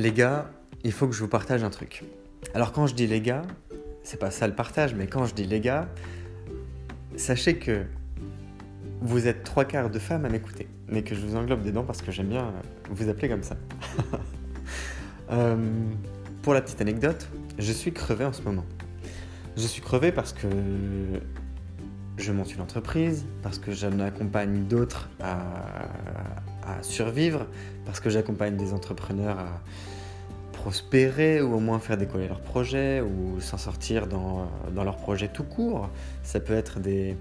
Les 0.00 0.12
gars, 0.12 0.50
il 0.82 0.92
faut 0.92 1.06
que 1.06 1.12
je 1.14 1.20
vous 1.20 1.28
partage 1.28 1.62
un 1.62 1.68
truc. 1.68 2.04
Alors 2.54 2.72
quand 2.72 2.86
je 2.86 2.94
dis 2.94 3.06
les 3.06 3.20
gars, 3.20 3.42
c'est 4.02 4.18
pas 4.18 4.30
ça 4.30 4.48
le 4.48 4.54
partage, 4.54 4.94
mais 4.94 5.06
quand 5.06 5.26
je 5.26 5.34
dis 5.34 5.44
les 5.44 5.60
gars, 5.60 5.90
sachez 7.16 7.58
que 7.58 7.84
vous 9.02 9.28
êtes 9.28 9.44
trois 9.44 9.66
quarts 9.66 9.90
de 9.90 9.98
femmes 9.98 10.24
à 10.24 10.30
m'écouter, 10.30 10.68
mais 10.88 11.02
que 11.02 11.14
je 11.14 11.20
vous 11.20 11.36
englobe 11.36 11.62
dedans 11.62 11.84
parce 11.84 12.00
que 12.00 12.12
j'aime 12.12 12.28
bien 12.28 12.50
vous 12.88 13.10
appeler 13.10 13.28
comme 13.28 13.42
ça. 13.42 13.56
Euh, 15.32 15.56
pour 16.42 16.54
la 16.54 16.60
petite 16.60 16.80
anecdote, 16.80 17.28
je 17.56 17.70
suis 17.70 17.92
crevé 17.92 18.24
en 18.24 18.32
ce 18.32 18.42
moment. 18.42 18.64
Je 19.56 19.64
suis 19.64 19.80
crevé 19.80 20.10
parce 20.10 20.32
que 20.32 20.48
je 22.16 22.32
monte 22.32 22.52
une 22.52 22.60
entreprise, 22.60 23.24
parce 23.40 23.60
que 23.60 23.70
j'en 23.70 24.00
accompagne 24.00 24.64
d'autres 24.64 25.08
à, 25.20 25.38
survivre, 26.82 27.46
parce 27.84 28.00
que 28.00 28.10
j'accompagne 28.10 28.56
des 28.56 28.72
entrepreneurs 28.72 29.38
à 29.38 29.60
prospérer 30.52 31.40
ou 31.40 31.54
au 31.54 31.60
moins 31.60 31.78
faire 31.78 31.96
décoller 31.96 32.28
leurs 32.28 32.42
projets 32.42 33.00
ou 33.00 33.40
s'en 33.40 33.56
sortir 33.56 34.06
dans, 34.06 34.50
dans 34.74 34.84
leurs 34.84 34.98
projets 34.98 35.28
tout 35.28 35.44
court. 35.44 35.88
Ça 36.22 36.38
peut 36.38 36.54
être 36.54 36.80
des, 36.80 37.16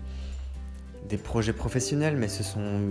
des 1.07 1.17
projets 1.17 1.53
professionnels, 1.53 2.17
mais 2.17 2.27
ce 2.27 2.43
sont 2.43 2.81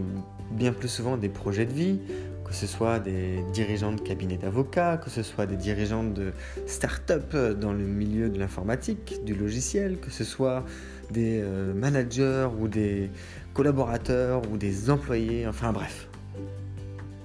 bien 0.50 0.72
plus 0.72 0.88
souvent 0.88 1.16
des 1.16 1.28
projets 1.28 1.66
de 1.66 1.72
vie, 1.72 2.00
que 2.44 2.54
ce 2.54 2.66
soit 2.66 2.98
des 2.98 3.44
dirigeants 3.52 3.92
de 3.92 4.00
cabinets 4.00 4.38
d'avocats, 4.38 4.96
que 4.96 5.10
ce 5.10 5.22
soit 5.22 5.44
des 5.44 5.56
dirigeants 5.56 6.04
de 6.04 6.32
start-up 6.66 7.36
dans 7.60 7.72
le 7.72 7.84
milieu 7.84 8.30
de 8.30 8.38
l'informatique, 8.38 9.20
du 9.24 9.34
logiciel, 9.34 9.98
que 9.98 10.10
ce 10.10 10.24
soit 10.24 10.64
des 11.10 11.40
euh, 11.42 11.74
managers 11.74 12.48
ou 12.58 12.68
des 12.68 13.10
collaborateurs 13.52 14.42
ou 14.50 14.56
des 14.56 14.88
employés, 14.88 15.46
enfin 15.46 15.72
bref. 15.72 16.07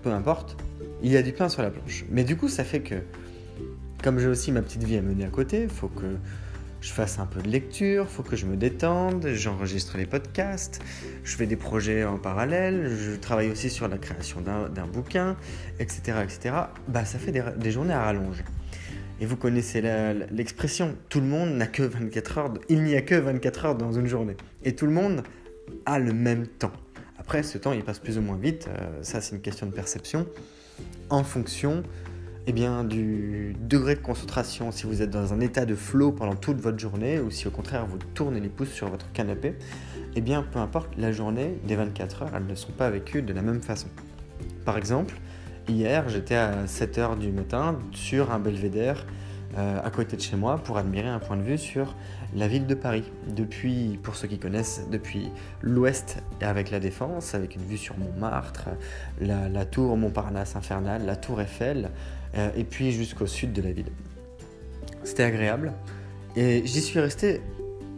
Peu 0.01 0.11
importe, 0.11 0.57
il 1.01 1.11
y 1.11 1.17
a 1.17 1.21
du 1.21 1.31
pain 1.31 1.49
sur 1.49 1.61
la 1.61 1.69
planche. 1.69 2.05
Mais 2.09 2.23
du 2.23 2.35
coup, 2.35 2.47
ça 2.47 2.63
fait 2.63 2.81
que, 2.81 2.95
comme 4.03 4.19
j'ai 4.19 4.27
aussi 4.27 4.51
ma 4.51 4.61
petite 4.61 4.83
vie 4.83 4.97
à 4.97 5.01
mener 5.01 5.25
à 5.25 5.29
côté, 5.29 5.67
faut 5.67 5.87
que 5.87 6.17
je 6.83 6.91
fasse 6.91 7.17
un 7.17 7.25
peu 7.25 7.41
de 7.41 7.47
lecture, 7.47 8.09
faut 8.09 8.23
que 8.23 8.35
je 8.35 8.45
me 8.45 8.57
détende, 8.57 9.29
j'enregistre 9.33 9.97
les 9.97 10.05
podcasts, 10.05 10.81
je 11.23 11.35
fais 11.37 11.45
des 11.45 11.55
projets 11.55 12.03
en 12.03 12.17
parallèle, 12.17 12.93
je 12.93 13.15
travaille 13.15 13.49
aussi 13.49 13.69
sur 13.69 13.87
la 13.87 13.97
création 13.97 14.41
d'un 14.41 14.87
bouquin, 14.87 15.37
etc., 15.79 16.17
etc. 16.21 16.55
Bah, 16.89 17.05
ça 17.05 17.19
fait 17.19 17.31
des, 17.31 17.71
journées 17.71 17.93
à 17.93 18.03
rallonge. 18.03 18.43
Et 19.21 19.25
vous 19.25 19.37
connaissez 19.37 19.81
l'expression, 20.31 20.97
tout 21.07 21.21
le 21.21 21.27
monde 21.27 21.51
n'a 21.51 21.67
que 21.67 21.83
24 21.83 22.37
heures, 22.37 22.53
il 22.67 22.83
n'y 22.83 22.95
a 22.95 23.01
que 23.01 23.15
24 23.15 23.65
heures 23.65 23.75
dans 23.75 23.93
une 23.93 24.07
journée. 24.07 24.35
Et 24.65 24.75
tout 24.75 24.85
le 24.85 24.91
monde 24.91 25.23
a 25.85 25.99
le 25.99 26.11
même 26.11 26.47
temps. 26.47 26.73
Après, 27.33 27.41
ce 27.41 27.57
temps, 27.57 27.73
il 27.73 27.83
passe 27.83 27.97
plus 27.97 28.19
ou 28.19 28.21
moins 28.21 28.37
vite, 28.37 28.69
euh, 28.69 28.99
ça 29.01 29.19
c'est 29.19 29.35
une 29.35 29.41
question 29.41 29.65
de 29.65 29.71
perception, 29.71 30.27
en 31.09 31.23
fonction 31.23 31.81
eh 32.45 32.51
bien, 32.51 32.83
du 32.83 33.55
degré 33.59 33.95
de 33.95 34.01
concentration, 34.01 34.71
si 34.71 34.85
vous 34.85 35.01
êtes 35.01 35.09
dans 35.09 35.33
un 35.33 35.39
état 35.39 35.65
de 35.65 35.73
flow 35.73 36.11
pendant 36.11 36.35
toute 36.35 36.61
votre 36.61 36.77
journée, 36.77 37.19
ou 37.19 37.31
si 37.31 37.47
au 37.47 37.49
contraire 37.49 37.87
vous 37.87 37.97
tournez 38.13 38.39
les 38.39 38.49
pouces 38.49 38.69
sur 38.69 38.87
votre 38.87 39.11
canapé, 39.13 39.55
eh 40.15 40.21
bien, 40.21 40.43
peu 40.43 40.59
importe, 40.59 40.91
la 40.95 41.11
journée 41.11 41.57
des 41.65 41.75
24 41.75 42.21
heures, 42.21 42.31
elles 42.35 42.45
ne 42.45 42.53
sont 42.53 42.71
pas 42.71 42.91
vécues 42.91 43.23
de 43.23 43.33
la 43.33 43.41
même 43.41 43.63
façon. 43.63 43.87
Par 44.63 44.77
exemple, 44.77 45.15
hier, 45.67 46.09
j'étais 46.09 46.35
à 46.35 46.65
7h 46.65 47.17
du 47.17 47.31
matin 47.31 47.79
sur 47.93 48.31
un 48.31 48.37
belvédère 48.37 49.07
euh, 49.57 49.79
à 49.83 49.91
côté 49.91 50.17
de 50.17 50.21
chez 50.21 50.35
moi 50.35 50.57
pour 50.57 50.77
admirer 50.77 51.07
un 51.07 51.19
point 51.19 51.37
de 51.37 51.43
vue 51.43 51.57
sur 51.57 51.95
la 52.35 52.47
ville 52.47 52.65
de 52.65 52.73
Paris. 52.73 53.03
Depuis, 53.27 53.99
pour 54.01 54.15
ceux 54.15 54.27
qui 54.27 54.39
connaissent, 54.39 54.81
depuis 54.91 55.29
l'ouest 55.61 56.17
avec 56.41 56.71
la 56.71 56.79
Défense, 56.79 57.35
avec 57.35 57.55
une 57.55 57.61
vue 57.61 57.77
sur 57.77 57.97
Montmartre, 57.97 58.69
la, 59.21 59.65
tour 59.65 59.95
Montparnasse 59.95 60.55
infernale, 60.55 61.05
la 61.05 61.15
tour 61.15 61.39
Eiffel, 61.39 61.91
euh, 62.35 62.49
et 62.55 62.63
puis 62.63 62.91
jusqu'au 62.91 63.27
sud 63.27 63.53
de 63.53 63.61
la 63.61 63.71
ville. 63.71 63.91
C'était 65.03 65.23
agréable 65.23 65.73
et 66.35 66.63
j'y 66.65 66.81
suis 66.81 66.99
resté 66.99 67.41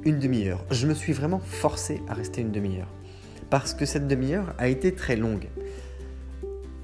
une 0.04 0.20
demi-heure. 0.20 0.64
Je 0.72 0.88
me 0.88 0.94
suis 0.94 1.14
vraiment 1.14 1.40
forcé 1.40 2.02
à 2.10 2.14
rester 2.14 2.42
une 2.42 2.52
demi-heure 2.52 2.90
parce 3.50 3.74
que 3.74 3.86
cette 3.86 4.08
demi-heure 4.08 4.54
a 4.58 4.68
été 4.68 4.94
très 4.94 5.16
longue. 5.16 5.48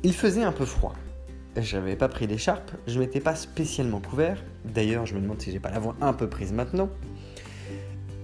Il 0.04 0.14
faisait 0.14 0.44
un 0.44 0.52
peu 0.52 0.66
froid. 0.66 0.96
J'avais 1.58 1.98
pas 1.98 2.08
pris 2.08 2.28
d'écharpe, 2.28 2.72
je 2.88 2.98
m'étais 2.98 3.20
pas 3.20 3.36
spécialement 3.36 4.00
couvert. 4.00 4.42
D'ailleurs, 4.64 5.06
je 5.06 5.16
me 5.16 5.20
demande 5.20 5.42
si 5.42 5.52
j'ai 5.52 5.60
pas 5.60 5.70
la 5.70 5.80
voix 5.80 5.96
un 6.00 6.14
peu 6.14 6.28
prise 6.28 6.54
maintenant. 6.54 6.90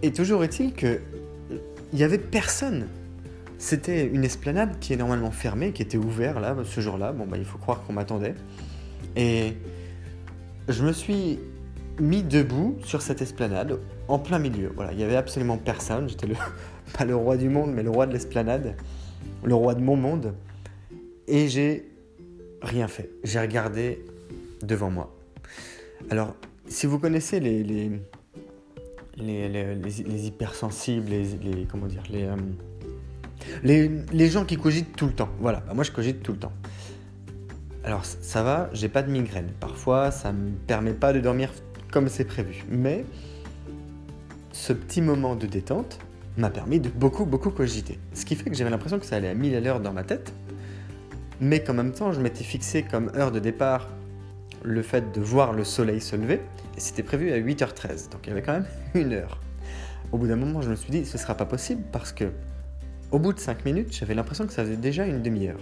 Et 0.02 0.14
toujours 0.14 0.44
est-il 0.44 0.74
que 0.74 1.02
il 1.94 2.00
y 2.00 2.04
avait 2.04 2.18
personne. 2.18 2.88
C'était 3.58 4.06
une 4.06 4.24
esplanade 4.24 4.80
qui 4.80 4.94
est 4.94 4.98
normalement 4.98 5.32
fermée, 5.32 5.72
qui 5.74 5.82
était 5.82 5.98
ouverte 5.98 6.40
là 6.40 6.56
ce 6.64 6.80
jour-là. 6.80 7.12
Bon 7.12 7.26
bah 7.26 7.38
il 7.38 7.46
faut 7.46 7.58
croire 7.58 7.84
qu'on 7.84 7.94
m'attendait. 7.94 8.36
Et 9.16 9.58
je 10.70 10.84
me 10.84 10.94
suis 10.94 11.40
mis 12.00 12.24
debout 12.24 12.78
sur 12.84 13.02
cette 13.02 13.22
esplanade, 13.22 13.80
en 14.08 14.20
plein 14.20 14.40
milieu. 14.40 14.72
Voilà, 14.76 14.92
il 14.92 14.98
n'y 14.98 15.04
avait 15.04 15.16
absolument 15.16 15.58
personne. 15.58 16.08
J'étais 16.08 16.28
le, 16.28 16.36
pas 16.98 17.04
le 17.04 17.16
roi 17.16 17.36
du 17.36 17.50
monde, 17.50 17.74
mais 17.74 17.84
le 17.84 17.90
roi 17.90 18.06
de 18.06 18.14
l'esplanade, 18.14 18.76
le 19.44 19.56
roi 19.56 19.74
de 19.74 19.82
mon 19.82 19.98
monde. 19.98 20.34
Et 21.28 21.50
j'ai 21.50 21.90
rien 22.62 22.88
fait. 22.88 23.10
J'ai 23.24 23.40
regardé 23.40 24.06
devant 24.62 24.90
moi. 24.90 25.16
Alors, 26.10 26.36
si 26.68 26.86
vous 26.86 27.00
connaissez 27.00 27.40
les, 27.40 27.64
les, 27.64 27.92
les, 29.18 29.76
les, 29.76 30.28
hypersensibles, 30.28 31.10
les, 31.10 31.68
comment 31.70 31.88
dire, 31.88 32.04
les, 32.10 32.24
euh, 32.24 32.36
les, 33.64 33.90
les 34.12 34.30
gens 34.30 34.46
qui 34.46 34.58
cogitent 34.58 34.96
tout 34.96 35.08
le 35.08 35.14
temps. 35.14 35.30
Voilà, 35.40 35.64
bah, 35.68 35.74
moi 35.74 35.84
je 35.84 35.92
cogite 35.92 36.22
tout 36.24 36.34
le 36.34 36.40
temps. 36.40 36.54
Alors 37.84 38.04
ça 38.04 38.44
va, 38.44 38.70
j'ai 38.74 38.90
pas 38.90 39.02
de 39.02 39.10
migraine. 39.10 39.50
Parfois, 39.60 40.12
ça 40.12 40.34
me 40.34 40.52
permet 40.52 40.94
pas 40.94 41.14
de 41.14 41.20
dormir 41.20 41.52
comme 41.92 42.10
c'est 42.10 42.26
prévu. 42.26 42.66
Mais 42.70 43.06
ce 44.52 44.74
petit 44.74 45.02
moment 45.02 45.36
de 45.36 45.48
détente 45.48 46.00
m'a 46.38 46.50
permis 46.50 46.80
de 46.80 46.90
beaucoup, 46.90 47.26
beaucoup 47.26 47.50
cogiter. 47.50 47.98
Ce 48.14 48.26
qui 48.26 48.36
fait 48.36 48.50
que 48.50 48.56
j'avais 48.56 48.70
l'impression 48.70 49.00
que 49.00 49.06
ça 49.06 49.16
allait 49.16 49.30
à 49.30 49.34
1000 49.34 49.56
à 49.56 49.60
l'heure 49.62 49.80
dans 49.80 49.94
ma 49.94 50.04
tête, 50.04 50.34
mais 51.40 51.64
qu'en 51.64 51.74
même 51.74 51.92
temps, 51.92 52.12
je 52.12 52.20
m'étais 52.20 52.44
fixé 52.44 52.84
comme 52.84 53.12
heure 53.16 53.32
de 53.32 53.40
départ 53.40 53.88
le 54.64 54.82
fait 54.82 55.12
de 55.12 55.22
voir 55.22 55.54
le 55.54 55.64
soleil 55.64 56.02
se 56.02 56.16
lever, 56.16 56.42
et 56.76 56.80
c'était 56.80 57.04
prévu 57.04 57.32
à 57.32 57.38
8h13, 57.38 58.10
donc 58.12 58.22
il 58.24 58.30
y 58.30 58.32
avait 58.32 58.42
quand 58.42 58.54
même 58.54 58.68
une 58.96 59.14
heure. 59.14 59.40
Au 60.12 60.18
bout 60.18 60.28
d'un 60.28 60.36
moment, 60.36 60.62
je 60.62 60.70
me 60.70 60.76
suis 60.76 60.92
dit, 60.92 61.06
ce 61.06 61.18
sera 61.18 61.36
pas 61.36 61.46
possible 61.46 61.84
parce 61.92 62.12
que, 62.12 62.32
au 63.12 63.20
bout 63.20 63.34
de 63.34 63.40
5 63.40 63.66
minutes, 63.66 63.94
j'avais 63.94 64.14
l'impression 64.14 64.46
que 64.48 64.54
ça 64.54 64.64
faisait 64.64 64.78
déjà 64.78 65.06
une 65.06 65.22
demi-heure. 65.22 65.60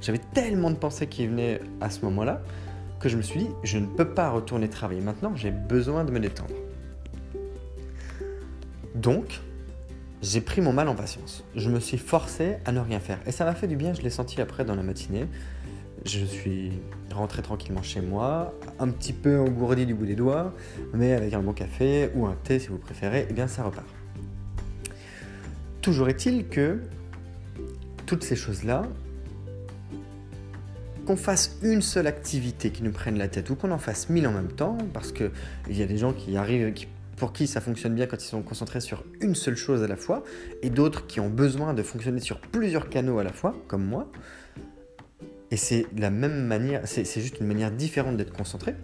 J'avais 0.00 0.20
tellement 0.34 0.70
de 0.70 0.76
pensées 0.76 1.06
qui 1.06 1.26
venaient 1.26 1.60
à 1.80 1.88
ce 1.88 2.04
moment-là 2.04 2.42
que 3.00 3.08
je 3.08 3.16
me 3.16 3.22
suis 3.22 3.40
dit, 3.40 3.48
je 3.62 3.78
ne 3.78 3.86
peux 3.86 4.08
pas 4.08 4.30
retourner 4.30 4.68
travailler 4.68 5.00
maintenant, 5.00 5.34
j'ai 5.34 5.50
besoin 5.50 6.04
de 6.04 6.10
me 6.10 6.20
détendre. 6.20 6.54
Donc, 8.94 9.40
j'ai 10.24 10.40
pris 10.40 10.60
mon 10.60 10.72
mal 10.72 10.88
en 10.88 10.94
patience. 10.94 11.44
Je 11.54 11.68
me 11.68 11.78
suis 11.80 11.98
forcé 11.98 12.56
à 12.64 12.72
ne 12.72 12.80
rien 12.80 12.98
faire. 12.98 13.18
Et 13.26 13.32
ça 13.32 13.44
m'a 13.44 13.54
fait 13.54 13.66
du 13.66 13.76
bien, 13.76 13.92
je 13.92 14.00
l'ai 14.00 14.10
senti 14.10 14.40
après 14.40 14.64
dans 14.64 14.74
la 14.74 14.82
matinée. 14.82 15.26
Je 16.06 16.24
suis 16.24 16.72
rentré 17.12 17.42
tranquillement 17.42 17.82
chez 17.82 18.00
moi, 18.00 18.54
un 18.78 18.88
petit 18.88 19.12
peu 19.12 19.38
engourdi 19.38 19.86
du 19.86 19.94
bout 19.94 20.06
des 20.06 20.16
doigts, 20.16 20.54
mais 20.92 21.12
avec 21.12 21.32
un 21.34 21.40
bon 21.40 21.52
café 21.52 22.10
ou 22.14 22.26
un 22.26 22.36
thé 22.42 22.58
si 22.58 22.68
vous 22.68 22.78
préférez, 22.78 23.20
et 23.20 23.26
eh 23.30 23.32
bien 23.32 23.48
ça 23.48 23.64
repart. 23.64 23.86
Toujours 25.80 26.08
est-il 26.08 26.48
que 26.48 26.80
toutes 28.06 28.24
ces 28.24 28.36
choses-là, 28.36 28.82
qu'on 31.06 31.16
fasse 31.16 31.58
une 31.62 31.82
seule 31.82 32.06
activité 32.06 32.70
qui 32.70 32.82
nous 32.82 32.92
prenne 32.92 33.18
la 33.18 33.28
tête 33.28 33.50
ou 33.50 33.56
qu'on 33.56 33.70
en 33.70 33.78
fasse 33.78 34.08
mille 34.08 34.26
en 34.26 34.32
même 34.32 34.52
temps, 34.52 34.78
parce 34.92 35.12
qu'il 35.12 35.30
y 35.70 35.82
a 35.82 35.86
des 35.86 35.98
gens 35.98 36.12
qui 36.12 36.36
arrivent, 36.36 36.72
pour 37.16 37.32
qui 37.32 37.46
ça 37.46 37.60
fonctionne 37.60 37.94
bien 37.94 38.06
quand 38.06 38.22
ils 38.22 38.28
sont 38.28 38.42
concentrés 38.42 38.80
sur 38.80 39.04
une 39.20 39.34
seule 39.34 39.56
chose 39.56 39.82
à 39.82 39.86
la 39.86 39.96
fois, 39.96 40.22
et 40.62 40.70
d'autres 40.70 41.06
qui 41.06 41.20
ont 41.20 41.30
besoin 41.30 41.74
de 41.74 41.82
fonctionner 41.82 42.20
sur 42.20 42.40
plusieurs 42.40 42.88
canaux 42.88 43.18
à 43.18 43.24
la 43.24 43.32
fois, 43.32 43.54
comme 43.68 43.84
moi. 43.84 44.10
Et 45.50 45.56
c'est 45.56 45.86
la 45.96 46.10
même 46.10 46.46
manière, 46.46 46.82
c'est 46.84 47.04
juste 47.20 47.40
une 47.40 47.46
manière 47.46 47.70
différente 47.70 48.16
d'être 48.16 48.32
concentré. 48.32 48.74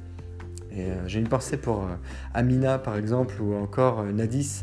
Et 0.72 0.84
euh, 0.84 1.08
j'ai 1.08 1.18
une 1.18 1.28
pensée 1.28 1.56
pour 1.56 1.84
euh, 1.84 1.96
Amina 2.32 2.78
par 2.78 2.96
exemple, 2.96 3.40
ou 3.40 3.54
encore 3.54 4.00
euh, 4.00 4.12
Nadis, 4.12 4.62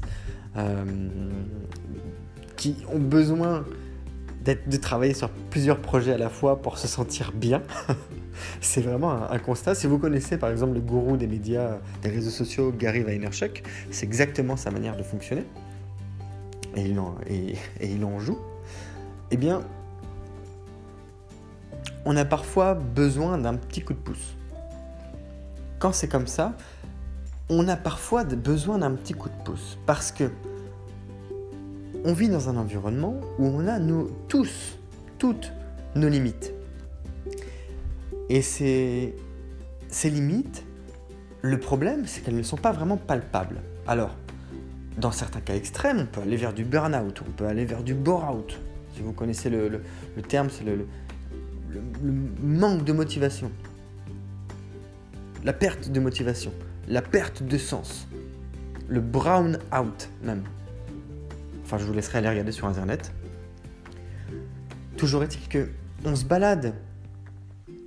qui 2.56 2.78
ont 2.92 2.98
besoin 2.98 3.64
de 4.56 4.78
travailler 4.78 5.14
sur 5.14 5.30
plusieurs 5.30 5.80
projets 5.80 6.14
à 6.14 6.18
la 6.18 6.30
fois 6.30 6.62
pour 6.62 6.78
se 6.78 6.88
sentir 6.88 7.32
bien. 7.34 7.62
c'est 8.62 8.82
vraiment 8.82 9.30
un, 9.30 9.40
constat. 9.40 9.76
Si 9.76 9.88
vous 9.88 9.98
connaissez 9.98 10.38
par 10.38 10.50
exemple 10.50 10.74
le 10.74 10.80
gourou 10.80 11.18
des 11.18 11.28
médias, 11.28 11.78
des 12.02 12.10
réseaux 12.10 12.30
sociaux, 12.30 12.74
Gary 12.78 13.02
Vaynerchuk, 13.02 13.64
c'est 13.92 14.06
exactement 14.06 14.56
sa 14.56 14.72
manière 14.72 14.96
de 14.96 15.04
fonctionner. 15.04 15.46
Et, 16.76 17.56
il 17.82 18.06
en 18.06 18.20
joue. 18.20 18.38
Eh 19.32 19.38
bien, 19.38 19.62
on 22.06 22.16
a 22.16 22.24
parfois 22.24 22.76
besoin 22.76 23.38
d'un 23.38 23.56
petit 23.56 23.82
coup 23.82 23.94
de 23.94 24.00
pouce. 24.00 24.36
Quand 25.80 25.92
c'est 25.92 26.08
comme 26.08 26.28
ça, 26.28 26.54
on 27.50 27.68
a 27.68 27.76
parfois 27.76 28.24
besoin 28.24 28.78
d'un 28.78 28.92
petit 28.92 29.14
coup 29.14 29.30
de 29.30 29.44
pouce. 29.44 29.78
Parce 29.86 30.12
que 30.12 30.32
on 32.08 32.14
vit 32.14 32.30
dans 32.30 32.48
un 32.48 32.56
environnement 32.56 33.20
où 33.38 33.48
on 33.48 33.68
a 33.68 33.80
tous, 34.30 34.80
toutes 35.20 35.52
nos 35.94 36.08
limites. 36.08 36.54
Et 38.30 38.42
ces, 38.42 39.14
ces 39.90 40.10
limites, 40.10 40.64
le 41.42 41.60
problème, 41.60 42.06
c'est 42.06 42.22
qu'elles 42.22 42.38
ne 42.38 42.44
sont 42.44 42.56
pas 42.56 42.72
vraiment 42.72 42.96
palpables. 42.96 43.62
Alors, 43.88 44.16
dans 44.98 45.12
certains 45.12 45.42
cas 45.42 45.54
extrêmes, 45.56 46.00
on 46.00 46.06
peut 46.06 46.22
aller 46.22 46.38
vers 46.38 46.54
du 46.54 46.64
burn-out, 46.64 47.22
on 47.28 47.32
peut 47.32 47.46
aller 47.46 47.66
vers 47.66 47.84
du 47.84 47.94
bore-out. 47.94 48.58
Si 48.96 49.02
vous 49.02 49.12
connaissez 49.12 49.50
le, 49.50 49.82
terme, 50.30 50.50
c'est 50.50 50.64
le, 50.64 50.88
le, 51.70 52.14
manque 52.42 52.86
de 52.86 52.94
motivation, 52.94 53.52
la 55.44 55.52
perte 55.52 55.90
de 55.92 56.00
motivation, 56.00 56.54
la 56.88 57.02
perte 57.02 57.44
de 57.44 57.58
sens, 57.58 58.08
le 58.88 59.02
brown-out 59.02 60.10
même. 60.24 60.44
Enfin, 61.68 61.78
je 61.78 61.84
vous 61.84 61.92
laisserai 61.92 62.20
aller 62.20 62.30
regarder 62.30 62.54
sur 62.54 62.66
Internet. 62.66 63.12
Toujours 64.96 65.22
est-il 65.24 65.50
que 65.50 65.68
on 66.06 66.16
se 66.16 66.24
balade 66.24 66.74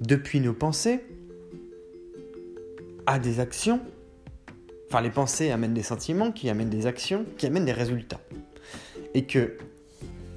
depuis 0.03 0.41
nos 0.41 0.53
pensées 0.53 1.00
à 3.06 3.19
des 3.19 3.41
actions. 3.41 3.81
Enfin, 4.87 5.00
les 5.00 5.09
pensées 5.09 5.50
amènent 5.50 5.73
des 5.73 5.82
sentiments, 5.82 6.31
qui 6.31 6.50
amènent 6.50 6.69
des 6.69 6.85
actions, 6.85 7.25
qui 7.38 7.47
amènent 7.47 7.65
des 7.65 7.73
résultats. 7.73 8.21
Et 9.15 9.25
que 9.25 9.56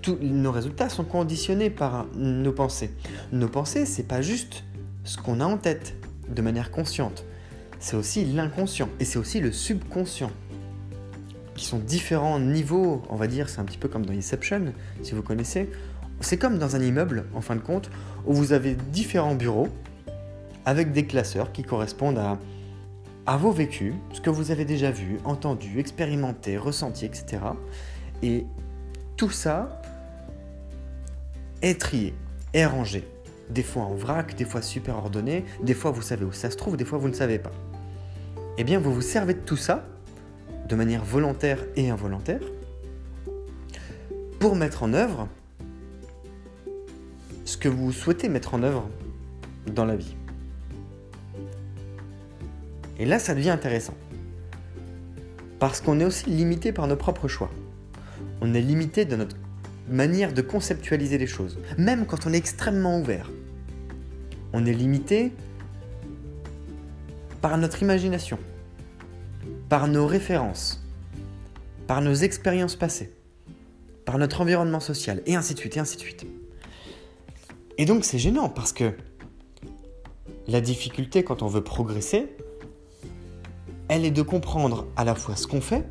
tous 0.01 0.17
nos 0.21 0.53
résultats 0.53 0.87
sont 0.87 1.03
conditionnés 1.03 1.69
par 1.69 2.05
nos 2.15 2.53
pensées. 2.53 2.91
Nos 3.33 3.49
pensées, 3.49 3.85
c'est 3.85 4.07
pas 4.07 4.21
juste 4.21 4.63
ce 5.03 5.17
qu'on 5.17 5.41
a 5.41 5.45
en 5.45 5.57
tête 5.57 5.95
de 6.29 6.41
manière 6.41 6.71
consciente. 6.71 7.25
C'est 7.79 7.97
aussi 7.97 8.23
l'inconscient 8.23 8.87
et 9.01 9.03
c'est 9.03 9.19
aussi 9.19 9.41
le 9.41 9.51
subconscient 9.51 10.31
qui 11.63 11.69
sont 11.69 11.79
différents 11.79 12.39
niveaux, 12.39 13.01
on 13.09 13.15
va 13.15 13.27
dire, 13.27 13.47
c'est 13.47 13.61
un 13.61 13.63
petit 13.63 13.77
peu 13.77 13.87
comme 13.87 14.05
dans 14.05 14.11
Inception, 14.11 14.73
si 15.01 15.13
vous 15.13 15.21
connaissez. 15.21 15.69
C'est 16.19 16.35
comme 16.35 16.59
dans 16.59 16.75
un 16.75 16.81
immeuble, 16.81 17.23
en 17.33 17.39
fin 17.39 17.55
de 17.55 17.61
compte, 17.61 17.89
où 18.25 18.33
vous 18.33 18.51
avez 18.51 18.75
différents 18.91 19.35
bureaux 19.35 19.69
avec 20.65 20.91
des 20.91 21.05
classeurs 21.05 21.53
qui 21.53 21.63
correspondent 21.63 22.17
à, 22.17 22.37
à 23.25 23.37
vos 23.37 23.51
vécus, 23.51 23.93
ce 24.11 24.19
que 24.19 24.29
vous 24.29 24.51
avez 24.51 24.65
déjà 24.65 24.91
vu, 24.91 25.19
entendu, 25.23 25.79
expérimenté, 25.79 26.57
ressenti, 26.57 27.05
etc. 27.05 27.37
Et 28.21 28.45
tout 29.15 29.31
ça 29.31 29.81
est 31.61 31.79
trié, 31.79 32.13
est 32.53 32.65
rangé. 32.65 33.07
Des 33.49 33.63
fois 33.63 33.83
en 33.83 33.95
vrac, 33.95 34.35
des 34.35 34.45
fois 34.45 34.61
super 34.61 34.97
ordonné, 34.97 35.45
des 35.63 35.73
fois 35.73 35.91
vous 35.91 36.01
savez 36.01 36.25
où 36.25 36.33
ça 36.33 36.51
se 36.51 36.57
trouve, 36.57 36.75
des 36.75 36.83
fois 36.85 36.97
vous 36.97 37.07
ne 37.07 37.13
savez 37.13 37.39
pas. 37.39 37.51
Eh 38.57 38.65
bien, 38.65 38.79
vous 38.79 38.93
vous 38.93 39.01
servez 39.01 39.33
de 39.33 39.39
tout 39.39 39.55
ça 39.55 39.85
de 40.67 40.75
manière 40.75 41.03
volontaire 41.03 41.59
et 41.75 41.89
involontaire, 41.89 42.41
pour 44.39 44.55
mettre 44.55 44.83
en 44.83 44.93
œuvre 44.93 45.27
ce 47.45 47.57
que 47.57 47.69
vous 47.69 47.91
souhaitez 47.91 48.29
mettre 48.29 48.53
en 48.53 48.63
œuvre 48.63 48.89
dans 49.67 49.85
la 49.85 49.95
vie. 49.95 50.15
Et 52.99 53.05
là, 53.05 53.19
ça 53.19 53.33
devient 53.33 53.49
intéressant. 53.49 53.95
Parce 55.59 55.81
qu'on 55.81 55.99
est 55.99 56.05
aussi 56.05 56.29
limité 56.29 56.71
par 56.71 56.87
nos 56.87 56.95
propres 56.95 57.27
choix. 57.27 57.49
On 58.41 58.53
est 58.53 58.61
limité 58.61 59.05
dans 59.05 59.17
notre 59.17 59.37
manière 59.89 60.33
de 60.33 60.41
conceptualiser 60.41 61.17
les 61.17 61.27
choses, 61.27 61.59
même 61.77 62.05
quand 62.05 62.25
on 62.25 62.33
est 62.33 62.37
extrêmement 62.37 62.99
ouvert. 62.99 63.29
On 64.53 64.65
est 64.65 64.73
limité 64.73 65.31
par 67.41 67.57
notre 67.57 67.81
imagination 67.81 68.37
par 69.73 69.87
nos 69.87 70.05
références, 70.05 70.83
par 71.87 71.99
nos 71.99 72.13
expériences 72.13 72.75
passées, 72.75 73.11
par 74.05 74.19
notre 74.19 74.39
environnement 74.41 74.79
social, 74.79 75.23
et 75.25 75.35
ainsi 75.35 75.55
de 75.55 75.59
suite, 75.59 75.77
et 75.77 75.79
ainsi 75.79 75.95
de 75.95 76.01
suite. 76.01 76.27
Et 77.79 77.85
donc 77.85 78.05
c'est 78.05 78.19
gênant 78.19 78.49
parce 78.49 78.71
que 78.71 78.93
la 80.47 80.61
difficulté 80.61 81.23
quand 81.23 81.41
on 81.41 81.47
veut 81.47 81.63
progresser, 81.63 82.37
elle 83.87 84.05
est 84.05 84.11
de 84.11 84.21
comprendre 84.21 84.85
à 84.95 85.03
la 85.05 85.15
fois 85.15 85.35
ce 85.35 85.47
qu'on 85.47 85.59
fait 85.59 85.83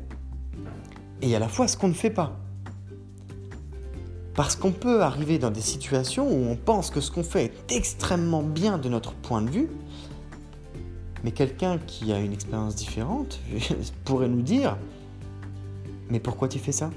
et 1.21 1.35
à 1.35 1.39
la 1.39 1.49
fois 1.49 1.67
ce 1.67 1.75
qu'on 1.75 1.89
ne 1.89 1.93
fait 1.93 2.09
pas. 2.09 2.39
Parce 4.33 4.55
qu'on 4.55 4.71
peut 4.71 5.01
arriver 5.01 5.39
dans 5.39 5.51
des 5.51 5.59
situations 5.59 6.31
où 6.31 6.49
on 6.49 6.55
pense 6.55 6.89
que 6.89 7.01
ce 7.01 7.11
qu'on 7.11 7.25
fait 7.25 7.51
est 7.67 7.75
extrêmement 7.75 8.43
bien 8.43 8.77
de 8.77 8.87
notre 8.87 9.11
point 9.11 9.41
de 9.41 9.49
vue, 9.49 9.67
mais 11.23 11.31
quelqu'un 11.31 11.77
qui 11.87 12.11
a 12.11 12.19
une 12.19 12.33
expérience 12.33 12.75
différente 12.75 13.39
pourrait 14.05 14.27
nous 14.27 14.41
dire 14.41 14.77
Mais 16.09 16.19
pourquoi 16.19 16.47
tu 16.47 16.59
fais 16.59 16.71
ça? 16.71 16.89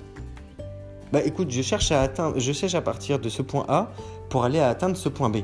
Bah 1.13 1.21
écoute, 1.25 1.51
je 1.51 1.63
cherche 1.63 1.93
à 1.93 2.03
atteindre, 2.03 2.39
je 2.39 2.53
cherche 2.53 2.75
à 2.75 2.83
partir 2.83 3.19
de 3.21 3.29
ce 3.29 3.43
point 3.43 3.65
A 3.69 3.93
pour 4.29 4.45
aller 4.45 4.59
à 4.59 4.69
atteindre 4.69 4.97
ce 4.97 5.09
point 5.09 5.31
B. 5.31 5.39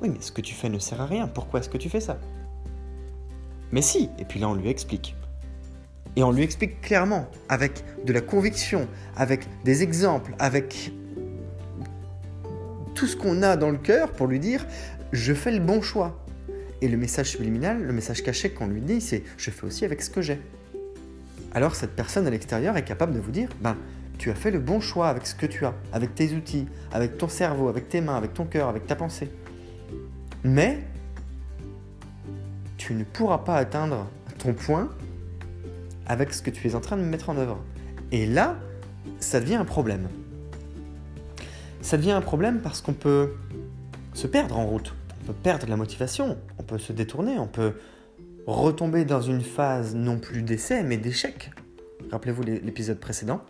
Oui, 0.00 0.08
mais 0.08 0.20
ce 0.20 0.30
que 0.30 0.40
tu 0.40 0.54
fais 0.54 0.68
ne 0.68 0.78
sert 0.78 1.00
à 1.00 1.06
rien. 1.06 1.26
Pourquoi 1.26 1.60
est-ce 1.60 1.68
que 1.68 1.78
tu 1.78 1.90
fais 1.90 2.00
ça? 2.00 2.18
Mais 3.72 3.82
si, 3.82 4.10
et 4.18 4.24
puis 4.24 4.38
là 4.38 4.48
on 4.48 4.54
lui 4.54 4.68
explique. 4.68 5.16
Et 6.14 6.22
on 6.22 6.30
lui 6.30 6.42
explique 6.42 6.80
clairement, 6.82 7.26
avec 7.48 7.84
de 8.04 8.12
la 8.12 8.20
conviction, 8.20 8.86
avec 9.16 9.46
des 9.64 9.82
exemples, 9.82 10.34
avec 10.38 10.92
tout 12.94 13.06
ce 13.06 13.16
qu'on 13.16 13.42
a 13.42 13.56
dans 13.56 13.70
le 13.70 13.78
cœur 13.78 14.12
pour 14.12 14.26
lui 14.26 14.38
dire 14.38 14.66
je 15.12 15.34
fais 15.34 15.50
le 15.50 15.60
bon 15.60 15.82
choix. 15.82 16.21
Et 16.82 16.88
le 16.88 16.96
message 16.96 17.28
subliminal, 17.28 17.80
le 17.80 17.92
message 17.92 18.24
caché 18.24 18.50
qu'on 18.50 18.66
lui 18.66 18.80
dit, 18.80 19.00
c'est 19.00 19.22
je 19.36 19.50
fais 19.52 19.64
aussi 19.64 19.84
avec 19.84 20.02
ce 20.02 20.10
que 20.10 20.20
j'ai. 20.20 20.40
Alors 21.54 21.76
cette 21.76 21.94
personne 21.94 22.26
à 22.26 22.30
l'extérieur 22.30 22.76
est 22.76 22.82
capable 22.82 23.14
de 23.14 23.20
vous 23.20 23.30
dire, 23.30 23.48
ben, 23.60 23.76
tu 24.18 24.30
as 24.30 24.34
fait 24.34 24.50
le 24.50 24.58
bon 24.58 24.80
choix 24.80 25.08
avec 25.08 25.24
ce 25.24 25.36
que 25.36 25.46
tu 25.46 25.64
as, 25.64 25.74
avec 25.92 26.16
tes 26.16 26.34
outils, 26.34 26.66
avec 26.90 27.18
ton 27.18 27.28
cerveau, 27.28 27.68
avec 27.68 27.88
tes 27.88 28.00
mains, 28.00 28.16
avec 28.16 28.34
ton 28.34 28.46
cœur, 28.46 28.68
avec 28.68 28.88
ta 28.88 28.96
pensée. 28.96 29.30
Mais 30.42 30.80
tu 32.78 32.94
ne 32.94 33.04
pourras 33.04 33.38
pas 33.38 33.54
atteindre 33.54 34.10
ton 34.38 34.52
point 34.52 34.90
avec 36.06 36.34
ce 36.34 36.42
que 36.42 36.50
tu 36.50 36.66
es 36.66 36.74
en 36.74 36.80
train 36.80 36.96
de 36.96 37.02
mettre 37.02 37.30
en 37.30 37.36
œuvre. 37.36 37.62
Et 38.10 38.26
là, 38.26 38.56
ça 39.20 39.38
devient 39.38 39.54
un 39.54 39.64
problème. 39.64 40.08
Ça 41.80 41.96
devient 41.96 42.10
un 42.10 42.20
problème 42.22 42.60
parce 42.60 42.80
qu'on 42.80 42.92
peut 42.92 43.34
se 44.14 44.26
perdre 44.26 44.58
en 44.58 44.66
route 44.66 44.96
on 45.22 45.26
peut 45.26 45.32
perdre 45.32 45.68
la 45.68 45.76
motivation, 45.76 46.36
on 46.58 46.62
peut 46.62 46.78
se 46.78 46.92
détourner, 46.92 47.38
on 47.38 47.46
peut 47.46 47.74
retomber 48.46 49.04
dans 49.04 49.20
une 49.20 49.42
phase 49.42 49.94
non 49.94 50.18
plus 50.18 50.42
d'essai, 50.42 50.82
mais 50.82 50.96
d'échec. 50.96 51.52
Rappelez-vous 52.10 52.42
l'épisode 52.42 52.98
précédent, 52.98 53.40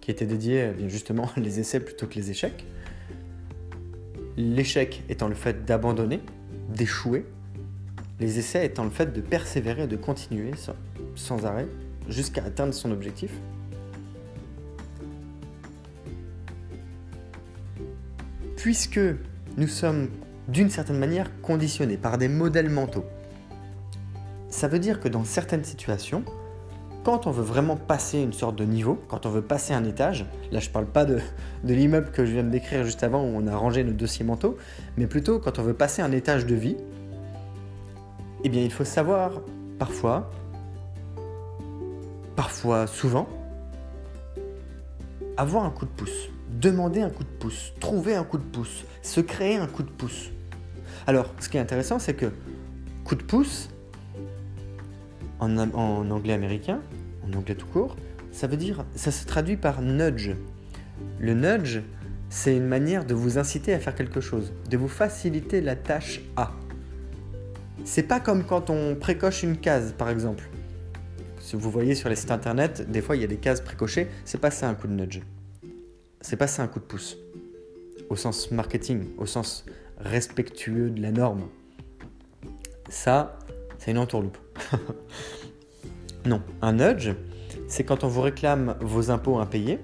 qui 0.00 0.10
était 0.10 0.24
dédié 0.24 0.70
eh 0.70 0.72
bien 0.72 0.88
justement 0.88 1.28
les 1.36 1.60
essais 1.60 1.80
plutôt 1.80 2.06
que 2.06 2.14
les 2.14 2.30
échecs. 2.30 2.64
L'échec 4.38 5.02
étant 5.08 5.28
le 5.28 5.34
fait 5.34 5.66
d'abandonner, 5.66 6.20
d'échouer, 6.70 7.26
les 8.18 8.38
essais 8.38 8.64
étant 8.64 8.84
le 8.84 8.90
fait 8.90 9.12
de 9.12 9.20
persévérer, 9.20 9.82
et 9.82 9.86
de 9.86 9.96
continuer 9.96 10.52
sans 11.14 11.44
arrêt 11.44 11.68
jusqu'à 12.08 12.44
atteindre 12.44 12.72
son 12.72 12.92
objectif. 12.92 13.30
Puisque 18.56 19.00
nous 19.58 19.68
sommes 19.68 20.08
d'une 20.48 20.70
certaine 20.70 20.98
manière 20.98 21.40
conditionnés 21.40 21.96
par 21.96 22.18
des 22.18 22.28
modèles 22.28 22.70
mentaux. 22.70 23.04
Ça 24.48 24.68
veut 24.68 24.78
dire 24.78 25.00
que 25.00 25.08
dans 25.08 25.24
certaines 25.24 25.64
situations, 25.64 26.22
quand 27.04 27.26
on 27.26 27.30
veut 27.30 27.44
vraiment 27.44 27.76
passer 27.76 28.18
une 28.18 28.32
sorte 28.32 28.56
de 28.56 28.64
niveau, 28.64 28.98
quand 29.08 29.26
on 29.26 29.30
veut 29.30 29.42
passer 29.42 29.72
un 29.72 29.84
étage, 29.84 30.26
là 30.50 30.58
je 30.58 30.68
ne 30.68 30.72
parle 30.72 30.86
pas 30.86 31.04
de, 31.04 31.20
de 31.62 31.74
l'immeuble 31.74 32.10
que 32.10 32.26
je 32.26 32.32
viens 32.32 32.42
de 32.42 32.50
décrire 32.50 32.84
juste 32.84 33.04
avant 33.04 33.22
où 33.22 33.28
on 33.36 33.46
a 33.46 33.56
rangé 33.56 33.84
nos 33.84 33.92
dossiers 33.92 34.24
mentaux, 34.24 34.56
mais 34.96 35.06
plutôt 35.06 35.38
quand 35.38 35.58
on 35.58 35.62
veut 35.62 35.74
passer 35.74 36.02
un 36.02 36.10
étage 36.10 36.46
de 36.46 36.54
vie, 36.54 36.76
eh 38.44 38.48
bien 38.48 38.62
il 38.62 38.72
faut 38.72 38.84
savoir 38.84 39.40
parfois, 39.78 40.30
parfois 42.34 42.86
souvent, 42.86 43.28
avoir 45.36 45.64
un 45.64 45.70
coup 45.70 45.84
de 45.84 45.90
pouce, 45.90 46.28
demander 46.60 47.02
un 47.02 47.10
coup 47.10 47.24
de 47.24 47.38
pouce, 47.38 47.72
trouver 47.78 48.14
un 48.14 48.24
coup 48.24 48.38
de 48.38 48.44
pouce, 48.44 48.84
se 49.02 49.20
créer 49.20 49.56
un 49.56 49.66
coup 49.66 49.82
de 49.82 49.90
pouce. 49.90 50.30
Alors, 51.06 51.32
ce 51.38 51.48
qui 51.48 51.56
est 51.56 51.60
intéressant, 51.60 51.98
c'est 51.98 52.14
que 52.14 52.26
coup 53.04 53.14
de 53.14 53.22
pouce, 53.22 53.68
en, 55.38 55.56
anglais 56.10 56.32
américain, 56.32 56.80
en 57.24 57.36
anglais 57.36 57.54
tout 57.54 57.66
court, 57.66 57.96
ça 58.32 58.46
veut 58.46 58.56
dire, 58.56 58.84
ça 58.94 59.12
se 59.12 59.24
traduit 59.24 59.56
par 59.56 59.82
nudge. 59.82 60.32
Le 61.20 61.34
nudge, 61.34 61.80
c'est 62.28 62.56
une 62.56 62.66
manière 62.66 63.04
de 63.04 63.14
vous 63.14 63.38
inciter 63.38 63.72
à 63.72 63.78
faire 63.78 63.94
quelque 63.94 64.20
chose, 64.20 64.52
de 64.68 64.76
vous 64.76 64.88
faciliter 64.88 65.60
la 65.60 65.76
tâche 65.76 66.22
à. 66.36 66.52
C'est 67.84 68.02
pas 68.02 68.18
comme 68.18 68.44
quand 68.44 68.68
on 68.68 68.96
précoche 68.96 69.44
une 69.44 69.58
case, 69.58 69.94
par 69.96 70.10
exemple. 70.10 70.48
Si 71.38 71.54
vous 71.54 71.70
voyez 71.70 71.94
sur 71.94 72.08
les 72.08 72.16
sites 72.16 72.32
internet, 72.32 72.90
des 72.90 73.00
fois 73.00 73.14
il 73.14 73.22
y 73.22 73.24
a 73.24 73.28
des 73.28 73.36
cases 73.36 73.60
précochées, 73.60 74.08
c'est 74.24 74.40
pas 74.40 74.50
ça 74.50 74.68
un 74.68 74.74
coup 74.74 74.88
de 74.88 74.92
nudge. 74.92 75.20
C'est 76.20 76.36
pas 76.36 76.48
ça 76.48 76.64
un 76.64 76.66
coup 76.66 76.80
de 76.80 76.84
pouce. 76.84 77.16
Au 78.10 78.16
sens 78.16 78.50
marketing, 78.50 79.04
au 79.18 79.26
sens 79.26 79.64
respectueux 79.98 80.90
de 80.90 81.00
la 81.00 81.10
norme. 81.10 81.48
Ça, 82.88 83.38
c'est 83.78 83.90
une 83.90 83.98
entourloupe. 83.98 84.38
non, 86.24 86.42
un 86.62 86.72
nudge, 86.74 87.10
c'est 87.68 87.84
quand 87.84 88.04
on 88.04 88.08
vous 88.08 88.20
réclame 88.20 88.76
vos 88.80 89.10
impôts 89.10 89.38
impayés 89.38 89.78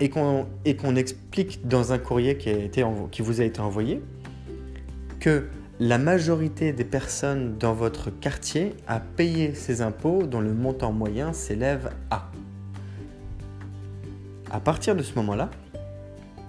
et 0.00 0.08
qu'on 0.08 0.96
explique 0.96 1.66
dans 1.66 1.92
un 1.92 1.98
courrier 1.98 2.36
qui, 2.36 3.22
vous 3.22 3.40
a 3.40 3.44
été 3.44 3.60
envoyé 3.60 4.02
que 5.20 5.46
la 5.80 5.98
majorité 5.98 6.72
des 6.72 6.84
personnes 6.84 7.56
dans 7.58 7.74
votre 7.74 8.10
quartier 8.10 8.74
a 8.86 9.00
payé 9.00 9.54
ces 9.54 9.82
impôts 9.82 10.24
dont 10.24 10.40
le 10.40 10.52
montant 10.52 10.92
moyen 10.92 11.32
s'élève 11.32 11.90
à. 12.10 12.30
À 14.50 14.60
partir 14.60 14.94
de 14.94 15.02
ce 15.02 15.14
moment-là, 15.16 15.50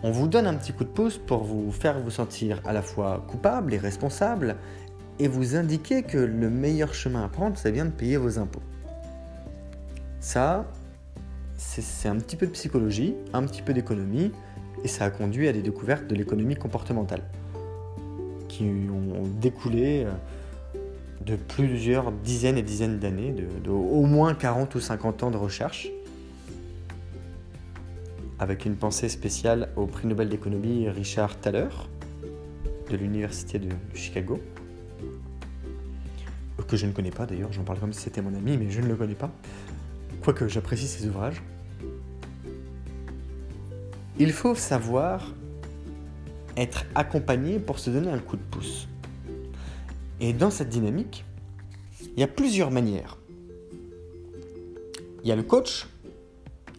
on 0.04 0.12
vous 0.12 0.28
donne 0.28 0.48
un 0.48 0.54
petit 0.54 0.74
coup 0.74 0.84
de 0.84 0.90
pouce 0.90 1.18
pour 1.18 1.44
vous 1.44 1.72
faire 1.72 2.00
vous 2.00 2.12
sentir 2.12 2.62
à 2.66 2.74
la 2.74 2.82
fois 2.82 3.24
coupable 3.28 3.74
et 3.74 3.78
responsable 3.78 4.56
et 5.20 5.28
vous 5.28 5.56
indiquer 5.56 6.04
que 6.04 6.18
le 6.18 6.50
meilleur 6.50 6.94
chemin 6.94 7.24
à 7.24 7.30
prendre, 7.30 7.58
c'est 7.58 7.72
bien 7.72 7.86
de 7.86 7.92
payer 7.92 8.18
vos 8.18 8.38
impôts. 8.38 8.62
Ça, 10.20 10.66
c'est 11.58 12.10
un 12.10 12.18
petit 12.18 12.36
peu 12.36 12.48
de 12.48 12.52
psychologie, 12.52 13.16
un 13.34 13.44
petit 13.44 13.62
peu 13.62 13.74
d'économie, 13.74 14.32
et 14.84 14.88
ça 14.88 15.06
a 15.06 15.10
conduit 15.10 15.48
à 15.48 15.54
des 15.54 15.62
découvertes 15.62 16.08
de 16.08 16.16
l'économie 16.16 16.56
comportementale 16.56 17.22
qui 18.48 18.64
ont 18.64 19.24
découlé 19.42 20.06
euh, 20.06 20.12
de 21.26 21.36
plusieurs 21.36 22.12
dizaines 22.12 22.58
et 22.58 22.62
dizaines 22.62 23.00
d'années, 23.00 23.32
de, 23.32 23.70
au 23.70 24.04
moins 24.04 24.34
40 24.34 24.76
ou 24.76 24.80
50 24.80 25.24
ans 25.24 25.32
de 25.32 25.38
recherche 25.38 25.90
avec 28.40 28.66
une 28.66 28.76
pensée 28.76 29.10
spéciale 29.10 29.70
au 29.76 29.86
prix 29.86 30.08
Nobel 30.08 30.30
d'économie 30.30 30.90
Richard 30.90 31.40
Thaler 31.40 31.70
de 32.90 32.98
l'Université 32.98 33.60
de 33.60 33.70
Chicago, 33.94 34.40
que 36.68 36.78
je 36.78 36.86
ne 36.86 36.92
connais 36.92 37.12
pas 37.12 37.26
d'ailleurs, 37.26 37.52
j'en 37.54 37.64
parle 37.64 37.80
comme 37.80 37.94
si 37.94 38.02
c'était 38.02 38.22
mon 38.22 38.34
ami, 38.34 38.58
mais 38.58 38.70
je 38.70 38.82
ne 38.82 38.88
le 38.88 38.96
connais 38.96 39.16
pas, 39.16 39.32
quoique 40.24 40.48
j'apprécie 40.48 40.88
ses 40.88 41.08
ouvrages. 41.08 41.42
Il 44.18 44.32
faut 44.32 44.56
savoir 44.56 45.34
être 46.58 46.86
accompagné 46.96 47.60
pour 47.60 47.80
se 47.80 47.90
donner 47.90 48.10
un 48.10 48.20
coup 48.20 48.38
de 48.38 48.42
pouce. 48.42 48.88
Et 50.22 50.32
dans 50.32 50.50
cette 50.50 50.70
dynamique, 50.70 51.26
il 52.16 52.20
y 52.20 52.24
a 52.24 52.28
plusieurs 52.28 52.72
manières. 52.72 53.18
Il 55.24 55.30
y 55.30 55.32
a 55.32 55.36
le 55.36 55.44
coach, 55.44 55.88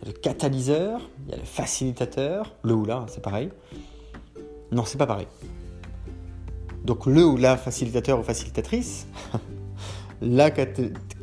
le 0.04 0.12
catalyseur, 0.12 1.00
il 1.26 1.30
y 1.30 1.34
a 1.34 1.38
le 1.38 1.44
facilitateur, 1.44 2.54
le 2.62 2.74
ou 2.74 2.84
la, 2.84 3.06
c'est 3.08 3.22
pareil. 3.22 3.50
Non, 4.72 4.84
c'est 4.84 4.98
pas 4.98 5.06
pareil. 5.06 5.28
Donc 6.84 7.06
le 7.06 7.24
ou 7.24 7.36
la 7.36 7.56
facilitateur 7.56 8.20
ou 8.20 8.22
facilitatrice, 8.22 9.06
la, 10.20 10.50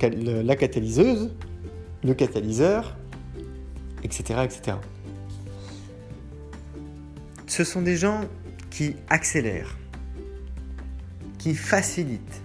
la 0.08 0.56
catalyseuse, 0.56 1.32
le 2.04 2.14
catalyseur, 2.14 2.96
etc., 4.04 4.42
etc. 4.44 4.78
Ce 7.48 7.64
sont 7.64 7.82
des 7.82 7.96
gens 7.96 8.22
qui 8.72 8.96
accélèrent, 9.10 9.78
qui 11.38 11.54
facilitent, 11.54 12.42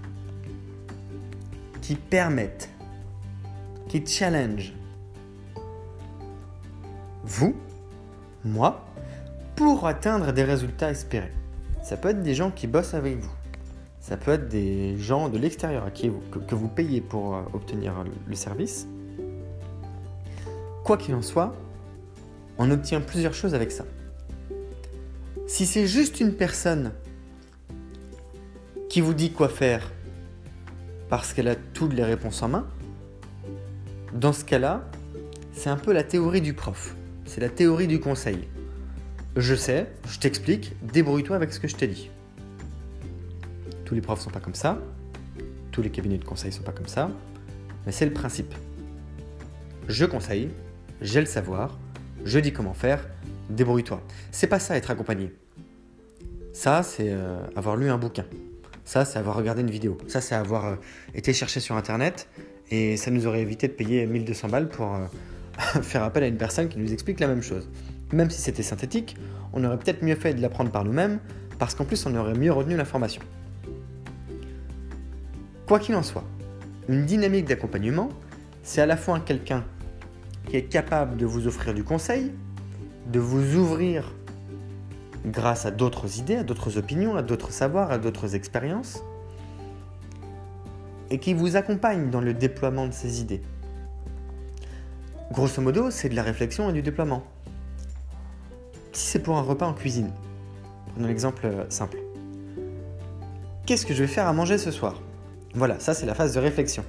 qui 1.80 1.94
permettent, 1.94 2.68
qui 3.88 4.06
challenge, 4.06 4.74
vous, 7.28 7.54
moi, 8.44 8.84
pour 9.54 9.86
atteindre 9.86 10.32
des 10.32 10.44
résultats 10.44 10.90
espérés. 10.90 11.32
Ça 11.82 11.96
peut 11.96 12.08
être 12.08 12.22
des 12.22 12.34
gens 12.34 12.50
qui 12.50 12.66
bossent 12.66 12.94
avec 12.94 13.18
vous. 13.18 13.30
Ça 14.00 14.16
peut 14.16 14.32
être 14.32 14.48
des 14.48 14.96
gens 14.96 15.28
de 15.28 15.36
l'extérieur 15.36 15.84
à 15.84 15.90
qui 15.90 16.10
que, 16.30 16.54
vous 16.54 16.68
payez 16.68 17.00
pour 17.02 17.34
euh, 17.34 17.42
obtenir 17.52 17.92
le 18.26 18.34
service. 18.34 18.86
Quoi 20.84 20.96
qu'il 20.96 21.14
en 21.14 21.22
soit, 21.22 21.54
on 22.56 22.70
obtient 22.70 23.00
plusieurs 23.00 23.34
choses 23.34 23.54
avec 23.54 23.72
ça. 23.72 23.84
Si 25.46 25.66
c'est 25.66 25.86
juste 25.86 26.20
une 26.20 26.32
personne 26.32 26.92
qui 28.88 29.02
vous 29.02 29.14
dit 29.14 29.32
quoi 29.32 29.48
faire 29.48 29.92
parce 31.10 31.34
qu'elle 31.34 31.48
a 31.48 31.56
toutes 31.56 31.92
les 31.92 32.04
réponses 32.04 32.42
en 32.42 32.48
main, 32.48 32.66
dans 34.14 34.32
ce 34.32 34.44
cas-là, 34.44 34.88
c'est 35.52 35.70
un 35.70 35.76
peu 35.76 35.92
la 35.92 36.04
théorie 36.04 36.40
du 36.40 36.54
prof. 36.54 36.94
C'est 37.38 37.44
la 37.44 37.50
théorie 37.50 37.86
du 37.86 38.00
conseil. 38.00 38.48
Je 39.36 39.54
sais, 39.54 39.86
je 40.08 40.18
t'explique, 40.18 40.74
débrouille-toi 40.82 41.36
avec 41.36 41.52
ce 41.52 41.60
que 41.60 41.68
je 41.68 41.76
t'ai 41.76 41.86
dit. 41.86 42.10
Tous 43.84 43.94
les 43.94 44.00
profs 44.00 44.22
sont 44.22 44.30
pas 44.30 44.40
comme 44.40 44.56
ça, 44.56 44.82
tous 45.70 45.80
les 45.80 45.90
cabinets 45.90 46.18
de 46.18 46.24
conseil 46.24 46.50
sont 46.50 46.64
pas 46.64 46.72
comme 46.72 46.88
ça, 46.88 47.12
mais 47.86 47.92
c'est 47.92 48.06
le 48.06 48.12
principe. 48.12 48.52
Je 49.86 50.04
conseille, 50.04 50.50
j'ai 51.00 51.20
le 51.20 51.26
savoir, 51.26 51.78
je 52.24 52.40
dis 52.40 52.52
comment 52.52 52.74
faire, 52.74 53.06
débrouille-toi. 53.50 54.02
C'est 54.32 54.48
pas 54.48 54.58
ça 54.58 54.76
être 54.76 54.90
accompagné. 54.90 55.32
Ça, 56.52 56.82
c'est 56.82 57.12
euh, 57.12 57.38
avoir 57.54 57.76
lu 57.76 57.88
un 57.88 57.98
bouquin. 57.98 58.24
Ça, 58.84 59.04
c'est 59.04 59.20
avoir 59.20 59.36
regardé 59.36 59.60
une 59.60 59.70
vidéo. 59.70 59.96
Ça, 60.08 60.20
c'est 60.20 60.34
avoir 60.34 60.66
euh, 60.66 60.76
été 61.14 61.32
chercher 61.32 61.60
sur 61.60 61.76
internet 61.76 62.26
et 62.72 62.96
ça 62.96 63.12
nous 63.12 63.28
aurait 63.28 63.42
évité 63.42 63.68
de 63.68 63.74
payer 63.74 64.06
1200 64.06 64.48
balles 64.48 64.68
pour 64.68 64.92
euh, 64.92 65.06
faire 65.82 66.02
appel 66.02 66.22
à 66.22 66.26
une 66.26 66.36
personne 66.36 66.68
qui 66.68 66.78
nous 66.78 66.92
explique 66.92 67.20
la 67.20 67.26
même 67.26 67.42
chose. 67.42 67.68
Même 68.12 68.30
si 68.30 68.40
c'était 68.40 68.62
synthétique, 68.62 69.16
on 69.52 69.64
aurait 69.64 69.78
peut-être 69.78 70.02
mieux 70.02 70.14
fait 70.14 70.34
de 70.34 70.40
l'apprendre 70.40 70.70
par 70.70 70.84
nous-mêmes, 70.84 71.18
parce 71.58 71.74
qu'en 71.74 71.84
plus 71.84 72.06
on 72.06 72.14
aurait 72.14 72.34
mieux 72.34 72.52
retenu 72.52 72.76
l'information. 72.76 73.22
Quoi 75.66 75.78
qu'il 75.78 75.94
en 75.94 76.02
soit, 76.02 76.24
une 76.88 77.04
dynamique 77.04 77.46
d'accompagnement, 77.46 78.08
c'est 78.62 78.80
à 78.80 78.86
la 78.86 78.96
fois 78.96 79.20
quelqu'un 79.20 79.64
qui 80.46 80.56
est 80.56 80.64
capable 80.64 81.16
de 81.16 81.26
vous 81.26 81.46
offrir 81.46 81.74
du 81.74 81.84
conseil, 81.84 82.32
de 83.12 83.18
vous 83.18 83.56
ouvrir 83.56 84.14
grâce 85.26 85.66
à 85.66 85.70
d'autres 85.70 86.18
idées, 86.18 86.36
à 86.36 86.44
d'autres 86.44 86.78
opinions, 86.78 87.16
à 87.16 87.22
d'autres 87.22 87.52
savoirs, 87.52 87.90
à 87.90 87.98
d'autres 87.98 88.34
expériences, 88.34 89.02
et 91.10 91.18
qui 91.18 91.34
vous 91.34 91.56
accompagne 91.56 92.10
dans 92.10 92.20
le 92.20 92.32
déploiement 92.32 92.86
de 92.86 92.92
ces 92.92 93.20
idées. 93.20 93.42
Grosso 95.30 95.60
modo, 95.60 95.90
c'est 95.90 96.08
de 96.08 96.14
la 96.14 96.22
réflexion 96.22 96.70
et 96.70 96.72
du 96.72 96.82
déploiement. 96.82 97.22
Si 98.92 99.06
c'est 99.06 99.18
pour 99.18 99.36
un 99.36 99.42
repas 99.42 99.66
en 99.66 99.74
cuisine, 99.74 100.10
prenons 100.92 101.06
l'exemple 101.06 101.46
euh, 101.46 101.64
simple. 101.68 101.98
Qu'est-ce 103.66 103.84
que 103.84 103.92
je 103.92 104.02
vais 104.02 104.08
faire 104.08 104.26
à 104.26 104.32
manger 104.32 104.56
ce 104.56 104.70
soir? 104.70 105.02
Voilà, 105.54 105.78
ça 105.78 105.92
c'est 105.92 106.06
la 106.06 106.14
phase 106.14 106.34
de 106.34 106.40
réflexion. 106.40 106.82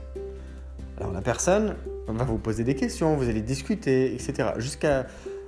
Alors 0.98 1.12
la 1.12 1.22
personne 1.22 1.76
va 2.08 2.24
vous 2.24 2.38
poser 2.38 2.64
des 2.64 2.76
questions, 2.76 3.16
vous 3.16 3.28
allez 3.28 3.42
discuter, 3.42 4.14
etc. 4.14 4.52
Jusqu'à 4.58 5.08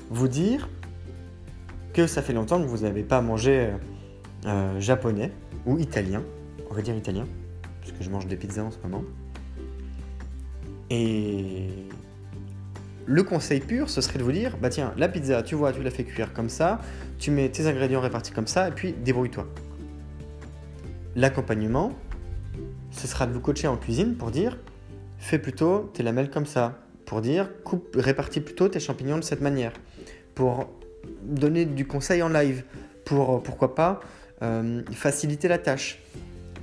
vous 0.10 0.28
dire 0.28 0.70
que 1.94 2.08
ça 2.08 2.22
fait 2.22 2.34
longtemps 2.34 2.62
que 2.62 2.68
vous 2.68 2.80
n'avez 2.80 3.04
pas 3.04 3.22
mangé 3.22 3.68
euh, 3.68 3.72
euh, 4.46 4.80
japonais 4.80 5.32
ou 5.66 5.78
italien. 5.78 6.24
On 6.70 6.74
va 6.74 6.82
dire 6.82 6.96
italien, 6.96 7.26
parce 7.80 7.94
que 7.94 8.04
je 8.04 8.10
mange 8.10 8.28
des 8.28 8.36
pizzas 8.36 8.64
en 8.64 8.72
ce 8.72 8.78
moment. 8.84 9.04
Et 10.90 11.70
le 13.06 13.24
conseil 13.24 13.60
pur, 13.60 13.90
ce 13.90 14.02
serait 14.02 14.20
de 14.20 14.24
vous 14.24 14.32
dire, 14.32 14.58
bah 14.62 14.70
tiens, 14.70 14.94
la 14.98 15.08
pizza, 15.08 15.42
tu 15.44 15.56
vois, 15.56 15.72
tu 15.74 15.82
la 15.82 15.92
fais 15.92 16.04
cuire 16.04 16.34
comme 16.34 16.50
ça, 16.50 16.80
tu 17.20 17.32
mets 17.32 17.50
tes 17.50 17.68
ingrédients 17.68 18.02
répartis 18.02 18.32
comme 18.32 18.48
ça, 18.48 18.68
et 18.68 18.72
puis 18.72 18.94
débrouille-toi. 18.94 19.48
L'accompagnement, 21.16 21.92
ce 22.92 23.08
sera 23.08 23.26
de 23.26 23.34
vous 23.34 23.42
coacher 23.42 23.68
en 23.68 23.78
cuisine 23.78 24.16
pour 24.16 24.32
dire, 24.32 24.58
fais 25.18 25.40
plutôt 25.40 25.92
tes 25.94 26.04
lamelles 26.04 26.30
comme 26.30 26.46
ça, 26.46 26.80
pour 27.06 27.22
dire, 27.22 27.50
coupe, 27.64 27.96
répartis 27.96 28.42
plutôt 28.42 28.70
tes 28.70 28.80
champignons 28.80 29.18
de 29.18 29.24
cette 29.24 29.42
manière, 29.42 29.74
pour 30.36 30.70
donner 31.24 31.66
du 31.66 31.86
conseil 31.88 32.22
en 32.22 32.30
live, 32.30 32.64
pour, 33.06 33.42
pourquoi 33.44 33.76
pas, 33.76 34.00
euh, 34.44 34.82
faciliter 34.92 35.48
la 35.48 35.58
tâche. 35.58 36.00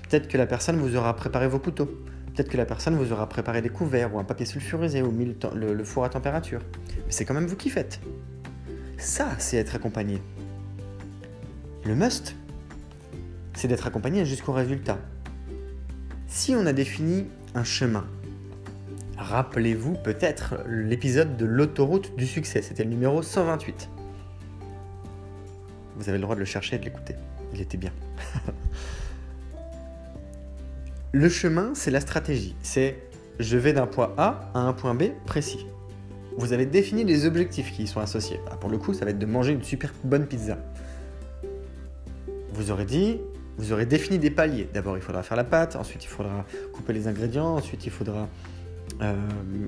Peut-être 0.08 0.28
que 0.28 0.38
la 0.38 0.46
personne 0.46 0.76
vous 0.76 0.96
aura 0.96 1.14
préparé 1.14 1.48
vos 1.48 1.58
couteaux. 1.58 1.90
Peut-être 2.38 2.52
que 2.52 2.56
la 2.56 2.66
personne 2.66 2.94
vous 2.94 3.12
aura 3.12 3.28
préparé 3.28 3.62
des 3.62 3.68
couverts 3.68 4.14
ou 4.14 4.20
un 4.20 4.22
papier 4.22 4.46
sulfurisé 4.46 5.02
ou 5.02 5.10
mis 5.10 5.34
le, 5.54 5.82
four 5.82 6.04
à 6.04 6.08
température. 6.08 6.60
Mais 6.94 7.10
c'est 7.10 7.24
quand 7.24 7.34
même 7.34 7.48
vous 7.48 7.56
qui 7.56 7.68
faites. 7.68 7.98
Ça, 8.96 9.30
c'est 9.38 9.56
être 9.56 9.74
accompagné. 9.74 10.22
Le 11.84 11.96
must, 11.96 12.36
c'est 13.54 13.66
d'être 13.66 13.88
accompagné 13.88 14.24
jusqu'au 14.24 14.52
résultat. 14.52 15.00
Si 16.28 16.54
on 16.54 16.64
a 16.66 16.72
défini 16.72 17.26
un 17.56 17.64
chemin, 17.64 18.06
rappelez-vous 19.16 19.94
peut-être 19.94 20.60
l'épisode 20.68 21.36
de 21.36 21.44
l'autoroute 21.44 22.14
du 22.14 22.28
succès, 22.28 22.62
c'était 22.62 22.84
le 22.84 22.90
numéro 22.90 23.20
128. 23.20 23.90
Vous 25.96 26.08
avez 26.08 26.18
le 26.18 26.22
droit 26.22 26.36
de 26.36 26.40
le 26.40 26.46
chercher 26.46 26.76
et 26.76 26.78
de 26.78 26.84
l'écouter. 26.84 27.16
Il 27.52 27.60
était 27.60 27.78
bien. 27.78 27.90
Le 31.18 31.28
chemin, 31.28 31.72
c'est 31.74 31.90
la 31.90 31.98
stratégie. 31.98 32.54
C'est 32.62 32.96
je 33.40 33.58
vais 33.58 33.72
d'un 33.72 33.88
point 33.88 34.14
A 34.18 34.52
à 34.54 34.60
un 34.60 34.72
point 34.72 34.94
B 34.94 35.06
précis. 35.26 35.66
Vous 36.36 36.52
avez 36.52 36.64
défini 36.64 37.02
les 37.02 37.26
objectifs 37.26 37.72
qui 37.72 37.82
y 37.82 37.86
sont 37.88 37.98
associés. 37.98 38.38
Ah, 38.52 38.56
pour 38.56 38.70
le 38.70 38.78
coup, 38.78 38.94
ça 38.94 39.04
va 39.04 39.10
être 39.10 39.18
de 39.18 39.26
manger 39.26 39.50
une 39.50 39.64
super 39.64 39.92
bonne 40.04 40.26
pizza. 40.26 40.58
Vous 42.52 42.70
aurez 42.70 42.84
dit, 42.84 43.18
vous 43.56 43.72
aurez 43.72 43.84
défini 43.84 44.20
des 44.20 44.30
paliers. 44.30 44.68
D'abord, 44.72 44.96
il 44.96 45.02
faudra 45.02 45.24
faire 45.24 45.36
la 45.36 45.42
pâte, 45.42 45.74
ensuite, 45.74 46.04
il 46.04 46.06
faudra 46.06 46.44
couper 46.72 46.92
les 46.92 47.08
ingrédients, 47.08 47.56
ensuite, 47.56 47.84
il 47.84 47.90
faudra 47.90 48.28
euh, 49.02 49.12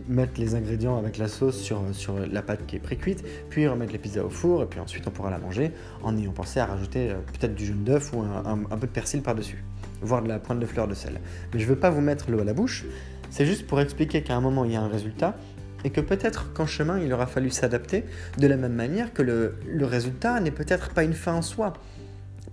mettre 0.07 0.41
les 0.41 0.55
ingrédients 0.55 0.99
avec 0.99 1.19
la 1.19 1.27
sauce 1.27 1.61
sur, 1.61 1.83
la 2.31 2.43
pâte 2.43 2.65
qui 2.69 2.77
est 2.77 2.81
pré-cuite, 2.81 3.25
puis 3.49 3.67
remettre 3.67 3.93
la 3.93 3.99
pizza 3.99 4.25
au 4.25 4.31
four, 4.31 4.63
et 4.63 4.67
puis 4.67 4.79
ensuite, 4.79 5.05
on 5.09 5.11
pourra 5.11 5.31
la 5.31 5.39
manger 5.39 5.73
en 6.05 6.17
ayant 6.17 6.31
pensé 6.31 6.61
à 6.61 6.67
rajouter 6.67 7.11
euh, 7.11 7.15
peut-être 7.41 7.57
du 7.57 7.67
jaune 7.67 7.83
d'œuf 7.83 8.13
ou 8.13 8.21
un 8.21 8.79
peu 8.79 8.87
de 8.87 8.93
persil 8.93 9.21
par-dessus 9.21 9.65
voire 10.03 10.23
de 10.23 10.29
la 10.29 10.39
pointe 10.39 10.61
de 10.61 10.67
fleur 10.67 10.89
de 10.89 10.95
sel. 10.95 11.21
Mais 11.53 11.61
je 11.61 11.65
ne 11.65 11.71
veux 11.71 11.79
pas 11.79 11.91
vous 11.91 12.01
mettre 12.01 12.31
l'eau 12.31 12.41
à 12.41 12.45
la 12.45 12.55
bouche, 12.55 12.85
c'est 13.31 13.47
juste 13.47 13.67
pour 13.67 13.81
expliquer 13.81 14.23
qu'à 14.23 14.35
un 14.35 14.41
moment 14.41 14.65
il 14.65 14.73
y 14.73 14.77
a 14.77 14.83
un 14.83 14.89
résultat 14.89 15.37
et 15.85 15.91
que 15.91 16.01
peut-être 16.01 16.53
qu'en 16.53 16.67
chemin 16.67 16.99
il 16.99 17.13
aura 17.13 17.27
fallu 17.27 17.51
s'adapter 17.51 18.05
de 18.39 18.47
la 18.47 18.57
même 18.57 18.75
manière 18.75 19.13
que 19.13 19.23
le, 19.23 19.55
résultat 19.85 20.41
n'est 20.41 20.51
peut-être 20.51 20.91
pas 20.91 21.05
une 21.05 21.15
fin 21.15 21.35
en 21.35 21.43
soi. 21.43 21.73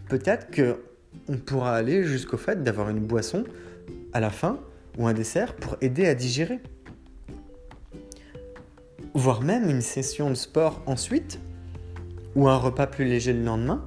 Peut-être 0.08 0.50
que 0.52 0.80
on 1.28 1.38
pourra 1.38 1.76
aller 1.76 2.04
jusqu'au 2.04 2.38
fait 2.38 2.64
d'avoir 2.64 2.90
une 2.90 3.00
boisson 3.00 3.44
à 4.14 4.20
la 4.20 4.30
fin 4.30 4.60
ou 4.98 5.08
un 5.08 5.14
dessert 5.14 5.56
pour 5.56 5.78
aider 5.82 6.06
à 6.06 6.14
digérer. 6.14 6.60
Voire 9.14 9.42
même 9.42 9.68
une 9.70 9.82
session 9.82 10.30
de 10.30 10.36
sport 10.36 10.84
ensuite 10.86 11.40
ou 12.36 12.48
un 12.48 12.58
repas 12.58 12.86
plus 12.86 13.06
léger 13.06 13.34
le 13.34 13.44
lendemain 13.44 13.84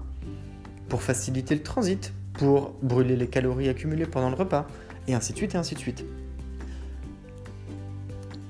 pour 0.89 1.03
faciliter 1.03 1.55
le 1.55 1.63
transit 1.63 2.13
pour 2.41 2.73
brûler 2.81 3.17
les 3.17 3.27
calories 3.27 3.69
accumulées 3.69 4.07
pendant 4.07 4.31
le 4.31 4.35
repas, 4.35 4.67
et 5.07 5.13
ainsi 5.13 5.35
de 5.35 5.37
suite, 5.37 5.55
et 5.55 5.59
ainsi 5.59 5.75
de 5.75 5.79
suite. 5.79 6.07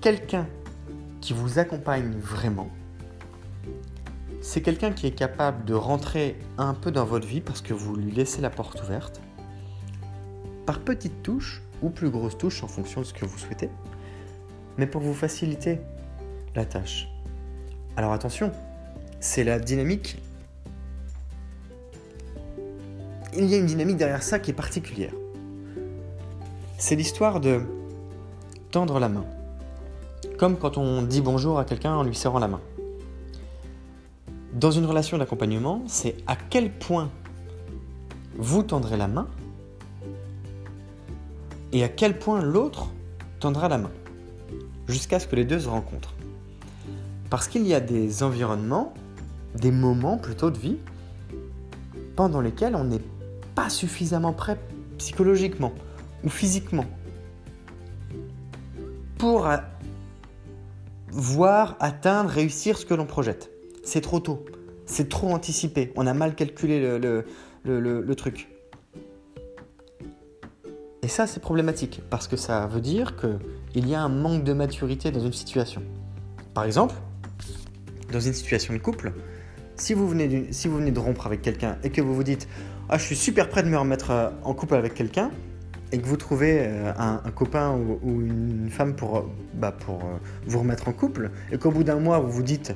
Quelqu'un 0.01 0.47
qui 1.21 1.33
vous 1.33 1.59
accompagne 1.59 2.13
vraiment, 2.21 2.71
c'est 4.41 4.63
quelqu'un 4.63 4.93
qui 4.93 5.09
est 5.09 5.15
capable 5.15 5.65
de 5.65 5.75
rentrer 5.75 6.39
un 6.57 6.73
peu 6.73 6.93
dans 6.93 7.05
votre 7.05 7.27
vie 7.27 7.41
parce 7.41 7.63
que 7.63 7.75
vous 7.75 7.97
lui 7.97 8.13
laissez 8.13 8.41
la 8.41 8.49
porte 8.49 8.81
ouverte, 8.81 9.21
par 10.67 10.79
petites 10.79 11.25
touches 11.25 11.61
ou 11.83 11.91
plus 11.91 12.11
grosses 12.11 12.39
touches 12.39 12.63
en 12.63 12.69
fonction 12.69 13.01
de 13.01 13.07
ce 13.07 13.13
que 13.13 13.25
vous 13.25 13.39
souhaitez, 13.39 13.71
mais 14.79 14.87
pour 14.87 15.01
vous 15.01 15.15
faciliter 15.15 15.81
la 16.55 16.65
tâche. 16.65 17.09
Alors 17.97 18.13
attention, 18.13 18.53
c'est 19.19 19.43
la 19.43 19.59
dynamique 19.59 20.23
il 23.37 23.47
y 23.47 23.55
a 23.55 23.59
une 23.59 23.67
dynamique 23.67 23.97
derrière 23.97 24.23
ça 24.23 24.39
qui 24.39 24.51
est 24.51 24.55
particulière. 24.55 25.13
C'est 26.79 26.97
l'histoire 26.97 27.41
de 27.41 27.61
tendre 28.71 28.99
la 28.99 29.09
main. 29.09 29.25
Comme 30.39 30.57
quand 30.57 30.79
on 30.79 31.03
dit 31.03 31.21
bonjour 31.21 31.59
à 31.59 31.65
quelqu'un 31.65 31.95
en 31.95 32.03
lui 32.03 32.15
serrant 32.15 32.39
la 32.39 32.49
main. 32.49 32.61
Dans 34.55 34.71
une 34.71 34.85
relation 34.85 35.19
d'accompagnement, 35.19 35.83
c'est 35.87 36.17
à 36.27 36.37
quel 36.37 36.73
point 36.73 37.11
vous 38.37 38.63
tendrez 38.63 38.97
la 38.97 39.07
main 39.07 39.29
et 41.73 41.85
à 41.85 41.89
quel 41.89 42.19
point 42.19 42.43
l'autre 42.43 42.89
tendra 43.39 43.69
la 43.69 43.79
main, 43.79 43.91
jusqu'à 44.89 45.21
ce 45.21 45.29
que 45.29 45.37
les 45.37 45.45
deux 45.45 45.61
se 45.61 45.69
rencontrent. 45.69 46.15
Parce 47.29 47.47
qu'il 47.47 47.65
y 47.67 47.75
a 47.75 47.81
des 47.81 48.25
environnements, 48.25 48.93
des 49.55 49.71
moments 49.71 50.19
plutôt 50.19 50.51
de 50.51 50.59
vie, 50.59 50.79
pendant 52.17 52.41
lesquels 52.41 52.75
on 52.75 52.85
n'est 52.85 53.01
pas 53.55 53.69
suffisamment 53.69 54.33
prêt 54.33 54.59
psychologiquement 54.99 55.73
ou 56.25 56.29
physiquement 56.29 56.87
pour 59.19 59.49
voir, 61.13 61.77
atteindre, 61.81 62.31
réussir 62.31 62.79
ce 62.79 62.87
que 62.87 62.95
l'on 62.95 63.07
projette. 63.07 63.51
C'est 63.85 64.01
trop 64.01 64.21
tôt, 64.21 64.45
c'est 64.87 65.09
trop 65.09 65.31
anticipé, 65.33 65.93
on 65.97 66.07
a 66.07 66.15
mal 66.15 66.35
calculé 66.35 66.99
le, 66.99 67.25
le 67.65 68.15
truc. 68.15 68.49
Et 71.03 71.09
ça, 71.09 71.27
c'est 71.27 71.41
problématique, 71.41 72.03
parce 72.11 72.29
que 72.29 72.37
ça 72.37 72.67
veut 72.67 72.81
dire 72.81 73.17
qu'il 73.17 73.89
y 73.89 73.95
a 73.95 74.03
un 74.03 74.09
manque 74.09 74.45
de 74.45 74.53
maturité 74.53 75.11
dans 75.11 75.21
une 75.21 75.33
situation. 75.33 75.83
Par 76.55 76.65
exemple, 76.65 76.95
dans 78.13 78.21
une 78.21 78.35
situation 78.35 78.75
de 78.75 78.79
couple, 78.79 79.13
si 79.77 79.95
vous 79.95 80.07
venez, 80.07 80.53
si 80.53 80.69
vous 80.69 80.77
venez 80.77 80.91
de 80.91 80.99
rompre 80.99 81.27
avec 81.27 81.43
quelqu'un 81.43 81.79
et 81.83 81.91
que 81.91 82.03
vous 82.03 82.15
vous 82.15 82.23
dites 82.23 82.49
ah, 82.93 82.99
je 82.99 83.05
suis 83.05 83.17
super 83.17 83.49
prêt 83.49 83.63
de 83.63 83.69
me 83.69 83.79
remettre 83.79 84.11
euh, 84.11 84.31
en 84.43 84.53
couple 84.53 84.75
avec 84.75 84.95
quelqu'un, 84.95 85.31
et 85.93 85.99
que 85.99 86.07
vous 86.07 86.17
trouvez 86.17 86.59
euh, 86.67 86.93
un, 86.99 87.31
copain 87.31 87.71
ou, 87.71 88.21
une 88.21 88.69
femme 88.69 88.97
pour, 88.97 89.31
bah, 89.55 89.71
pour 89.71 90.01
euh, 90.05 90.19
vous 90.47 90.59
remettre 90.59 90.89
en 90.89 90.93
couple, 90.93 91.31
et 91.53 91.59
qu'au 91.59 91.71
bout 91.71 91.85
d'un 91.85 92.01
mois, 92.01 92.19
vous 92.19 92.31
vous 92.31 92.43
dites 92.43 92.75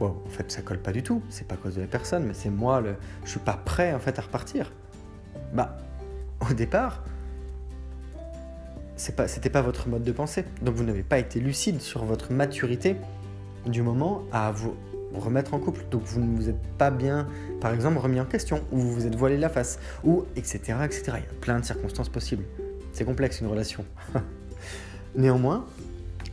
en 0.00 0.28
fait, 0.28 0.50
ça 0.50 0.62
colle 0.62 0.80
pas 0.80 0.90
du 0.90 1.04
tout, 1.04 1.22
c'est 1.28 1.46
pas 1.46 1.54
à 1.54 1.58
cause 1.58 1.76
de 1.76 1.80
la 1.80 1.86
personne, 1.86 2.24
mais 2.24 2.34
c'est 2.34 2.50
moi, 2.50 2.80
le, 2.80 2.96
je 3.24 3.30
suis 3.30 3.40
pas 3.40 3.52
prêt 3.52 3.94
en 3.94 4.00
fait 4.00 4.18
à 4.18 4.22
repartir. 4.22 4.72
Bah, 5.54 5.78
au 6.40 6.52
départ, 6.52 7.04
c'est 8.96 9.14
pas, 9.14 9.28
c'était 9.28 9.48
pas 9.48 9.62
votre 9.62 9.88
mode 9.88 10.02
de 10.02 10.10
pensée. 10.10 10.44
Donc 10.60 10.74
vous 10.74 10.82
n'avez 10.82 11.04
pas 11.04 11.18
été 11.18 11.38
lucide 11.38 11.80
sur 11.80 12.04
votre 12.04 12.32
maturité 12.32 12.96
du 13.64 13.82
moment 13.82 14.22
à 14.32 14.50
vous 14.50 14.74
remettre 15.14 15.54
en 15.54 15.58
couple. 15.58 15.84
Donc 15.90 16.02
vous 16.04 16.20
ne 16.20 16.36
vous 16.36 16.48
êtes 16.48 16.62
pas 16.78 16.90
bien, 16.90 17.26
par 17.60 17.72
exemple, 17.72 17.98
remis 17.98 18.20
en 18.20 18.24
question, 18.24 18.62
ou 18.72 18.78
vous 18.78 18.92
vous 18.92 19.06
êtes 19.06 19.14
voilé 19.14 19.36
la 19.36 19.48
face, 19.48 19.78
ou 20.04 20.24
etc. 20.36 20.60
etc. 20.84 21.02
Il 21.06 21.12
y 21.12 21.16
a 21.16 21.40
plein 21.40 21.60
de 21.60 21.64
circonstances 21.64 22.08
possibles. 22.08 22.44
C'est 22.92 23.04
complexe 23.04 23.40
une 23.40 23.46
relation. 23.46 23.84
Néanmoins, 25.14 25.66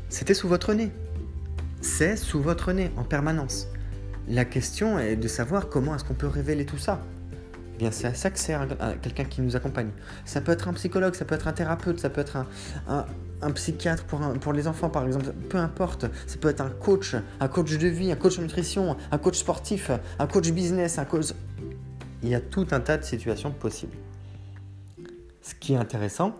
c'était 0.10 0.34
sous 0.34 0.48
votre 0.48 0.74
nez. 0.74 0.92
C'est 1.82 2.16
sous 2.16 2.42
votre 2.42 2.74
nez 2.74 2.92
en 2.98 3.04
permanence. 3.04 3.68
La 4.28 4.46
question 4.46 5.00
est 5.00 5.16
de 5.16 5.28
savoir 5.28 5.70
comment 5.70 5.96
est-ce 5.96 6.04
qu'on 6.04 6.14
peut 6.14 6.28
révéler 6.28 6.66
tout 6.66 6.78
ça. 6.78 7.02
Eh 7.76 7.78
bien, 7.80 7.92
c'est 7.92 8.08
à 8.08 8.14
ça 8.14 8.30
que 8.30 8.38
sert 8.38 8.68
quelqu'un 9.02 9.24
qui 9.24 9.42
nous 9.42 9.56
accompagne. 9.56 9.90
Ça 10.26 10.42
peut 10.42 10.52
être 10.52 10.68
un 10.68 10.74
psychologue, 10.74 11.16
ça 11.16 11.26
peut 11.26 11.36
être 11.36 11.48
un 11.48 11.54
thérapeute, 11.54 12.00
ça 12.00 12.10
peut 12.10 12.22
être 12.22 12.36
un, 12.36 12.48
un 12.88 13.06
psychiatre 13.54 14.06
pour, 14.06 14.54
les 14.54 14.68
enfants, 14.68 14.90
par 14.90 15.06
exemple, 15.06 15.32
peu 15.50 15.58
importe. 15.58 16.06
Ça 16.28 16.38
peut 16.38 16.50
être 16.50 16.62
un 16.62 16.70
coach, 16.70 17.16
un 17.40 17.48
coach 17.48 17.78
de 17.78 17.88
vie, 17.88 18.12
un 18.12 18.16
coach 18.16 18.38
de 18.38 18.44
nutrition, 18.44 18.98
un 19.12 19.18
coach 19.18 19.38
sportif, 19.38 19.92
un 20.20 20.28
coach 20.28 20.52
business, 20.52 21.00
un 21.00 21.06
coach. 21.06 21.34
Il 22.22 22.30
y 22.30 22.36
a 22.36 22.42
tout 22.42 22.68
un 22.72 22.80
tas 22.80 22.98
de 22.98 23.04
situations 23.04 23.52
possibles. 23.52 23.96
Ce 25.42 25.56
qui 25.56 25.74
est 25.74 25.78
intéressant, 25.78 26.36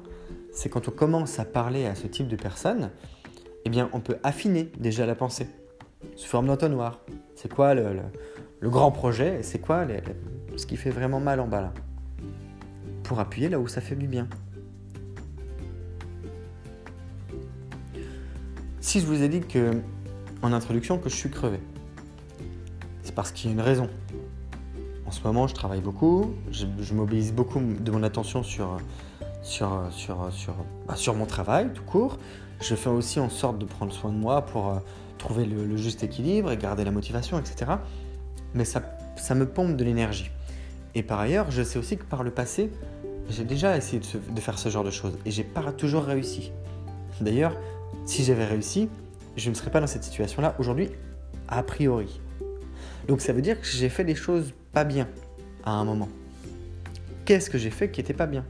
c'est 0.52 0.70
quand 0.70 0.88
on 0.88 0.92
commence 0.92 1.40
à 1.40 1.46
parler 1.46 1.86
à 1.86 1.96
ce 1.96 2.08
type 2.08 2.28
de 2.28 2.36
personnes, 2.36 2.92
eh 3.66 3.70
bien, 3.70 3.90
on 3.94 4.00
peut 4.02 4.18
affiner 4.24 4.72
déjà 4.78 5.06
la 5.06 5.16
pensée 5.16 5.48
sous 6.16 6.28
forme 6.28 6.48
d'entonnoir. 6.48 7.00
C'est 7.36 7.52
quoi 7.52 7.74
le, 7.74 7.96
le, 8.60 8.70
grand 8.70 8.92
projet 8.92 9.42
C'est 9.44 9.60
quoi 9.60 9.86
ce 10.56 10.66
qui 10.66 10.78
fait 10.78 10.90
vraiment 10.90 11.20
mal 11.20 11.40
en 11.40 11.48
bas 11.48 11.62
là? 11.62 11.74
Pour 13.04 13.20
appuyer 13.20 13.50
là 13.50 13.60
où 13.60 13.68
ça 13.68 13.82
fait 13.82 13.96
du 13.96 14.08
bien. 14.08 14.28
Si 18.90 19.02
je 19.02 19.06
vous 19.06 19.22
ai 19.22 19.30
dit 19.30 19.42
que, 19.42 19.84
en 20.42 20.52
introduction 20.52 20.98
que 20.98 21.10
je 21.10 21.16
suis 21.16 21.30
crevé, 21.30 21.60
c'est 23.04 23.14
parce 23.14 23.32
qu'il 23.32 23.46
y 23.46 23.54
a 23.54 23.54
une 23.54 23.62
raison. 23.62 23.88
En 25.06 25.12
ce 25.12 25.22
moment, 25.22 25.46
je 25.46 25.54
travaille 25.54 25.82
beaucoup, 25.82 26.34
je, 26.50 26.66
mobilise 26.96 27.32
beaucoup 27.32 27.60
de 27.60 27.92
mon 27.92 28.02
attention 28.02 28.42
sur, 28.42 28.78
sur, 29.44 29.84
sur, 29.92 30.30
sur, 30.32 30.56
bah, 30.88 30.96
sur 30.96 31.14
mon 31.14 31.28
travail 31.28 31.72
tout 31.72 31.84
court. 31.84 32.18
Je 32.62 32.74
fais 32.74 32.90
aussi 32.90 33.20
en 33.20 33.30
sorte 33.30 33.60
de 33.60 33.66
prendre 33.66 33.94
soin 33.94 34.12
de 34.12 34.18
moi 34.18 34.42
pour, 34.42 34.82
trouver 35.20 35.46
le, 35.46 35.78
juste 35.78 36.02
équilibre 36.02 36.52
et 36.52 36.58
garder 36.58 36.84
la 36.84 36.90
motivation, 36.90 37.38
etc. 37.38 37.74
Mais 38.56 38.66
ça, 38.66 38.82
ça 39.18 39.36
me 39.36 39.48
pompe 39.48 39.76
de 39.76 39.84
l'énergie. 39.84 40.32
Et 40.96 41.04
par 41.04 41.20
ailleurs, 41.20 41.52
je 41.52 41.62
sais 41.62 41.78
aussi 41.78 41.96
que 41.96 42.06
par 42.06 42.24
le 42.24 42.32
passé, 42.32 42.72
j'ai 43.30 43.44
déjà 43.44 43.78
essayé 43.78 44.02
de, 44.02 44.40
faire 44.40 44.58
ce 44.58 44.70
genre 44.70 44.84
de 44.84 44.90
choses 44.90 45.16
et 45.28 45.30
j'ai 45.30 45.44
pas 45.44 45.72
toujours 45.74 46.06
réussi. 46.06 46.52
D'ailleurs, 47.22 47.56
si 48.06 48.24
j'avais 48.24 48.46
réussi, 48.46 48.90
je 49.36 49.50
ne 49.50 49.56
serais 49.56 49.72
pas 49.72 49.80
dans 49.80 49.88
cette 49.88 50.04
situation-là 50.04 50.56
aujourd'hui, 50.60 50.90
a 51.48 51.64
priori. 51.64 52.20
Donc 53.08 53.22
ça 53.22 53.34
veut 53.34 53.42
dire 53.42 53.60
que 53.60 53.68
j'ai 53.68 53.90
fait 53.90 54.04
des 54.04 54.16
choses 54.16 54.54
pas 54.74 54.84
bien 54.84 55.08
à 55.64 55.72
un 55.72 55.84
moment. 55.84 56.10
Qu'est-ce 57.26 57.50
que 57.50 57.58
j'ai 57.58 57.70
fait 57.70 57.92
qui 57.92 58.00
n'était 58.00 58.14
pas 58.14 58.26
bien? 58.26 58.46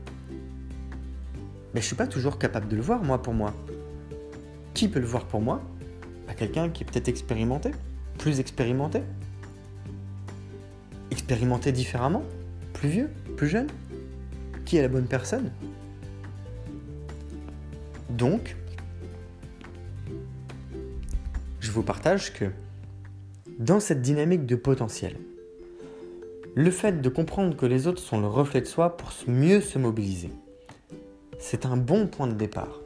Mais 1.73 1.81
je 1.81 1.85
suis 1.85 1.95
pas 1.95 2.07
toujours 2.07 2.39
capable 2.39 2.67
de 2.67 2.75
le 2.75 2.81
voir, 2.81 3.03
moi, 3.03 3.21
pour 3.21 3.33
moi. 3.33 3.53
Qui 4.73 4.87
peut 4.87 4.99
le 4.99 5.05
voir 5.05 5.25
pour 5.25 5.41
moi? 5.41 5.61
Bah, 6.27 6.33
Quelqu'un 6.33 6.69
qui 6.69 6.83
est 6.83 6.85
peut-être 6.85 7.09
expérimenté, 7.09 7.71
plus 8.17 8.39
expérimenté. 8.39 9.01
Expérimenté 11.11 11.71
différemment, 11.71 12.23
plus 12.73 12.89
vieux, 12.89 13.09
plus 13.37 13.47
jeune. 13.47 13.67
Qui 14.65 14.77
est 14.77 14.81
la 14.81 14.87
bonne 14.87 15.07
personne? 15.07 15.51
Donc, 18.09 18.55
je 21.69 21.73
vous 21.75 21.83
partage 21.83 22.33
que 22.33 22.45
dans 23.59 23.79
cette 23.79 24.01
dynamique 24.01 24.47
de 24.47 24.55
potentiel, 24.55 25.17
le 26.55 26.71
fait 26.71 26.99
de 26.99 27.09
comprendre 27.09 27.55
que 27.55 27.67
les 27.67 27.85
autres 27.85 28.01
sont 28.01 28.19
le 28.19 28.25
reflet 28.25 28.61
de 28.61 28.65
soi 28.65 28.97
pour 28.97 29.11
mieux 29.27 29.61
se 29.61 29.77
mobiliser, 29.77 30.31
c'est 31.37 31.67
un 31.67 31.77
bon 31.77 32.07
point 32.07 32.25
de 32.25 32.33
départ. 32.33 32.81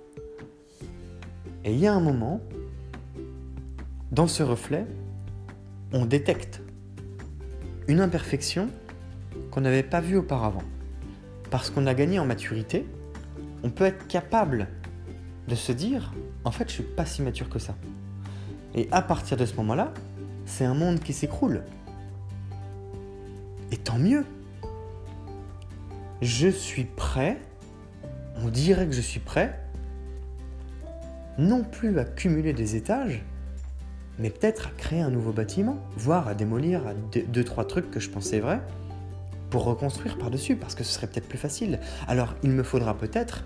Et 1.64 1.72
il 1.72 1.80
y 1.80 1.88
a 1.88 1.94
un 1.94 2.02
moment, 2.02 2.42
dans 4.12 4.28
ce 4.28 4.44
reflet, 4.44 4.86
on 5.94 6.06
détecte 6.06 6.62
une 7.88 8.02
imperfection 8.02 8.68
qu'on 9.50 9.62
n'avait 9.62 9.84
pas 9.84 10.02
vue 10.02 10.18
auparavant. 10.18 10.64
Parce 11.52 11.70
qu'on 11.70 11.88
a 11.88 11.94
gagné 11.94 12.20
en 12.20 12.26
maturité, 12.26 12.86
on 13.64 13.70
peut 13.70 13.86
être 13.86 14.08
capable 14.08 14.68
de 15.48 15.56
se 15.56 15.72
dire, 15.72 16.12
en 16.44 16.52
fait, 16.52 16.68
je 16.68 16.74
suis 16.74 16.84
pas 16.84 17.06
si 17.06 17.22
mature 17.22 17.48
que 17.48 17.60
ça. 17.60 17.78
Et 18.76 18.88
à 18.92 19.02
partir 19.02 19.38
de 19.38 19.46
ce 19.46 19.56
moment-là, 19.56 19.94
c'est 20.46 20.66
un 20.66 20.74
monde 20.74 21.00
qui 21.00 21.14
s'écroule. 21.14 21.64
Et 23.72 23.78
tant 23.78 23.98
mieux. 23.98 24.26
Je 26.22 26.48
suis 26.48 26.86
prêt, 26.86 27.40
on 28.44 28.48
dirait 28.48 28.88
que 28.88 28.94
je 28.94 29.02
suis 29.02 29.20
prêt, 29.20 29.60
non 31.38 31.64
plus 31.64 31.98
à 32.00 32.06
cumuler 32.06 32.54
des 32.54 32.76
étages, 32.76 33.24
mais 34.20 34.30
peut-être 34.30 34.68
à 34.68 34.72
créer 34.78 35.02
un 35.02 35.10
nouveau 35.10 35.32
bâtiment, 35.32 35.78
voire 35.98 36.28
à 36.28 36.34
démolir 36.34 36.82
deux, 37.12 37.44
trois 37.44 37.66
trucs 37.66 37.92
que 37.92 38.00
je 38.00 38.10
pensais 38.10 38.40
vrais, 38.40 38.62
pour 39.50 39.66
reconstruire 39.66 40.18
par-dessus, 40.18 40.56
parce 40.56 40.76
que 40.76 40.84
ce 40.84 40.94
serait 40.94 41.08
peut-être 41.08 41.28
plus 41.28 41.38
facile. 41.38 41.80
Alors 42.08 42.36
il 42.44 42.52
me 42.52 42.64
faudra 42.64 42.98
peut-être 42.98 43.44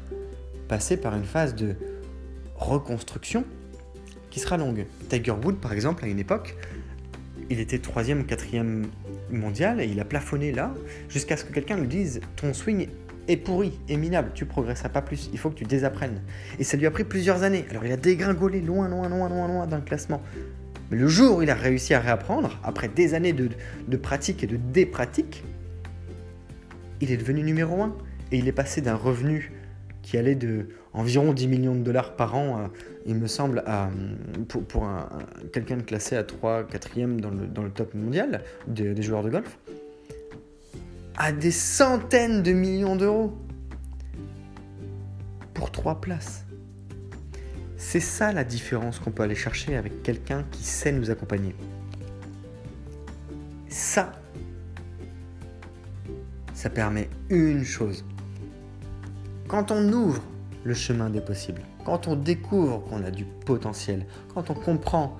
passer 0.67 0.97
par 0.97 1.15
une 1.15 1.25
phase 1.25 1.55
de 1.55 1.75
reconstruction 2.55 3.43
sera 4.39 4.57
longue. 4.57 4.85
Tiger 5.09 5.31
Wood, 5.31 5.57
par 5.57 5.73
exemple, 5.73 6.05
à 6.05 6.07
une 6.07 6.19
époque, 6.19 6.55
il 7.49 7.59
était 7.59 7.79
troisième 7.79 8.21
ou 8.21 8.23
quatrième 8.23 8.87
mondial 9.31 9.81
et 9.81 9.85
il 9.85 9.99
a 9.99 10.05
plafonné 10.05 10.51
là 10.51 10.73
jusqu'à 11.09 11.37
ce 11.37 11.45
que 11.45 11.53
quelqu'un 11.53 11.77
lui 11.77 11.87
dise 11.87 12.21
ton 12.35 12.53
swing 12.53 12.87
est 13.27 13.37
pourri, 13.37 13.77
est 13.89 13.97
minable, 13.97 14.31
tu 14.33 14.45
progresseras 14.45 14.89
pas 14.89 15.01
plus, 15.01 15.29
il 15.33 15.39
faut 15.39 15.49
que 15.49 15.55
tu 15.55 15.65
désapprennes. 15.65 16.21
Et 16.59 16.63
ça 16.63 16.77
lui 16.77 16.85
a 16.85 16.91
pris 16.91 17.03
plusieurs 17.03 17.43
années. 17.43 17.65
Alors 17.69 17.85
il 17.85 17.91
a 17.91 17.97
dégringolé 17.97 18.61
loin, 18.61 18.87
loin, 18.87 19.09
loin, 19.09 19.27
loin, 19.27 19.47
loin 19.47 19.67
dans 19.67 19.75
le 19.75 19.83
classement. 19.83 20.21
Mais 20.89 20.97
le 20.97 21.07
jour 21.07 21.37
où 21.37 21.41
il 21.41 21.49
a 21.49 21.55
réussi 21.55 21.93
à 21.93 21.99
réapprendre, 21.99 22.57
après 22.63 22.87
des 22.87 23.13
années 23.13 23.33
de, 23.33 23.49
de 23.87 23.97
pratique 23.97 24.43
et 24.43 24.47
de 24.47 24.55
dépratique, 24.55 25.43
il 27.01 27.11
est 27.11 27.17
devenu 27.17 27.43
numéro 27.43 27.81
un. 27.81 27.95
Et 28.31 28.37
il 28.37 28.47
est 28.47 28.53
passé 28.53 28.81
d'un 28.81 28.95
revenu 28.95 29.51
qui 30.07 30.17
allait 30.17 30.35
de 30.35 30.69
environ 30.93 31.33
10 31.33 31.47
millions 31.49 31.75
de 31.75 31.81
dollars 31.81 32.15
par 32.15 32.33
an, 32.33 32.69
il 33.05 33.15
me 33.15 33.27
semble, 33.27 33.61
à, 33.65 33.89
pour, 34.47 34.63
pour 34.63 34.89
quelqu'un 35.51 35.79
classé 35.81 36.15
à 36.15 36.23
3, 36.23 36.63
4e 36.63 37.19
dans 37.19 37.29
le, 37.29 37.45
dans 37.45 37.61
le 37.61 37.69
top 37.71 37.93
mondial 37.93 38.41
des 38.67 39.01
joueurs 39.01 39.21
de 39.21 39.29
golf, 39.29 39.59
à 41.17 41.33
des 41.33 41.51
centaines 41.51 42.41
de 42.41 42.53
millions 42.53 42.95
d'euros 42.95 43.37
pour 45.53 45.71
3 45.71 45.99
places. 45.99 46.45
C'est 47.75 47.99
ça 47.99 48.31
la 48.31 48.45
différence 48.45 48.99
qu'on 48.99 49.11
peut 49.11 49.23
aller 49.23 49.35
chercher 49.35 49.75
avec 49.75 50.03
quelqu'un 50.03 50.45
qui 50.51 50.63
sait 50.63 50.93
nous 50.93 51.11
accompagner. 51.11 51.53
Ça, 53.67 54.13
ça 56.53 56.69
permet 56.69 57.09
une 57.29 57.65
chose, 57.65 58.05
quand 59.47 59.71
on 59.71 59.91
ouvre 59.93 60.21
le 60.63 60.73
chemin 60.73 61.09
des 61.09 61.21
possibles, 61.21 61.61
quand 61.85 62.07
on 62.07 62.15
découvre 62.15 62.79
qu'on 62.79 63.03
a 63.03 63.11
du 63.11 63.23
potentiel, 63.23 64.05
quand 64.33 64.49
on 64.49 64.53
comprend 64.53 65.15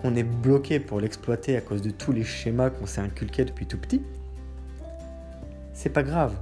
qu'on 0.00 0.14
est 0.14 0.22
bloqué 0.22 0.80
pour 0.80 1.00
l'exploiter 1.00 1.56
à 1.56 1.60
cause 1.60 1.82
de 1.82 1.90
tous 1.90 2.12
les 2.12 2.24
schémas 2.24 2.70
qu'on 2.70 2.86
s'est 2.86 3.02
inculqués 3.02 3.44
depuis 3.44 3.66
tout 3.66 3.78
petit, 3.78 4.02
c'est 5.74 5.90
pas 5.90 6.02
grave. 6.02 6.34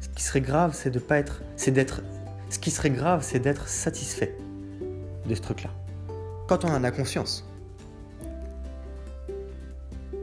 Ce 0.00 0.08
qui 0.08 0.22
serait 0.22 0.40
grave, 0.40 0.74
c'est 0.74 0.90
de 0.90 0.98
pas 0.98 1.18
être, 1.18 1.42
c'est 1.56 1.70
d'être, 1.70 2.02
ce 2.48 2.58
qui 2.58 2.70
serait 2.70 2.90
grave, 2.90 3.22
c'est 3.22 3.38
d'être 3.38 3.68
satisfait 3.68 4.36
de 5.26 5.34
ce 5.34 5.40
truc-là. 5.40 5.70
Quand 6.48 6.64
on 6.64 6.68
en 6.68 6.82
a 6.82 6.90
conscience. 6.90 7.46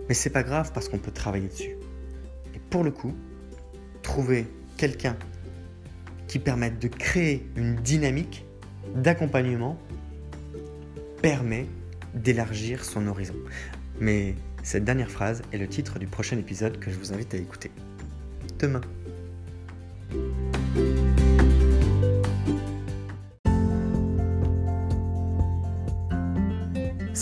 Mais 0.09 0.13
c'est 0.13 0.29
pas 0.29 0.43
grave 0.43 0.71
parce 0.73 0.89
qu'on 0.89 0.99
peut 0.99 1.11
travailler 1.11 1.47
dessus. 1.47 1.77
Et 2.53 2.59
pour 2.69 2.83
le 2.83 2.91
coup, 2.91 3.13
trouver 4.03 4.47
quelqu'un 4.77 5.15
qui 6.27 6.39
permettent 6.39 6.79
de 6.79 6.87
créer 6.87 7.45
une 7.55 7.75
dynamique 7.75 8.45
d'accompagnement 8.95 9.77
permet 11.21 11.65
d'élargir 12.13 12.83
son 12.83 13.07
horizon. 13.07 13.35
Mais 13.99 14.35
cette 14.63 14.83
dernière 14.83 15.09
phrase 15.09 15.41
est 15.51 15.57
le 15.57 15.67
titre 15.67 15.99
du 15.99 16.07
prochain 16.07 16.37
épisode 16.37 16.79
que 16.79 16.91
je 16.91 16.97
vous 16.97 17.13
invite 17.13 17.33
à 17.33 17.37
écouter. 17.37 17.71
Demain. 18.59 18.81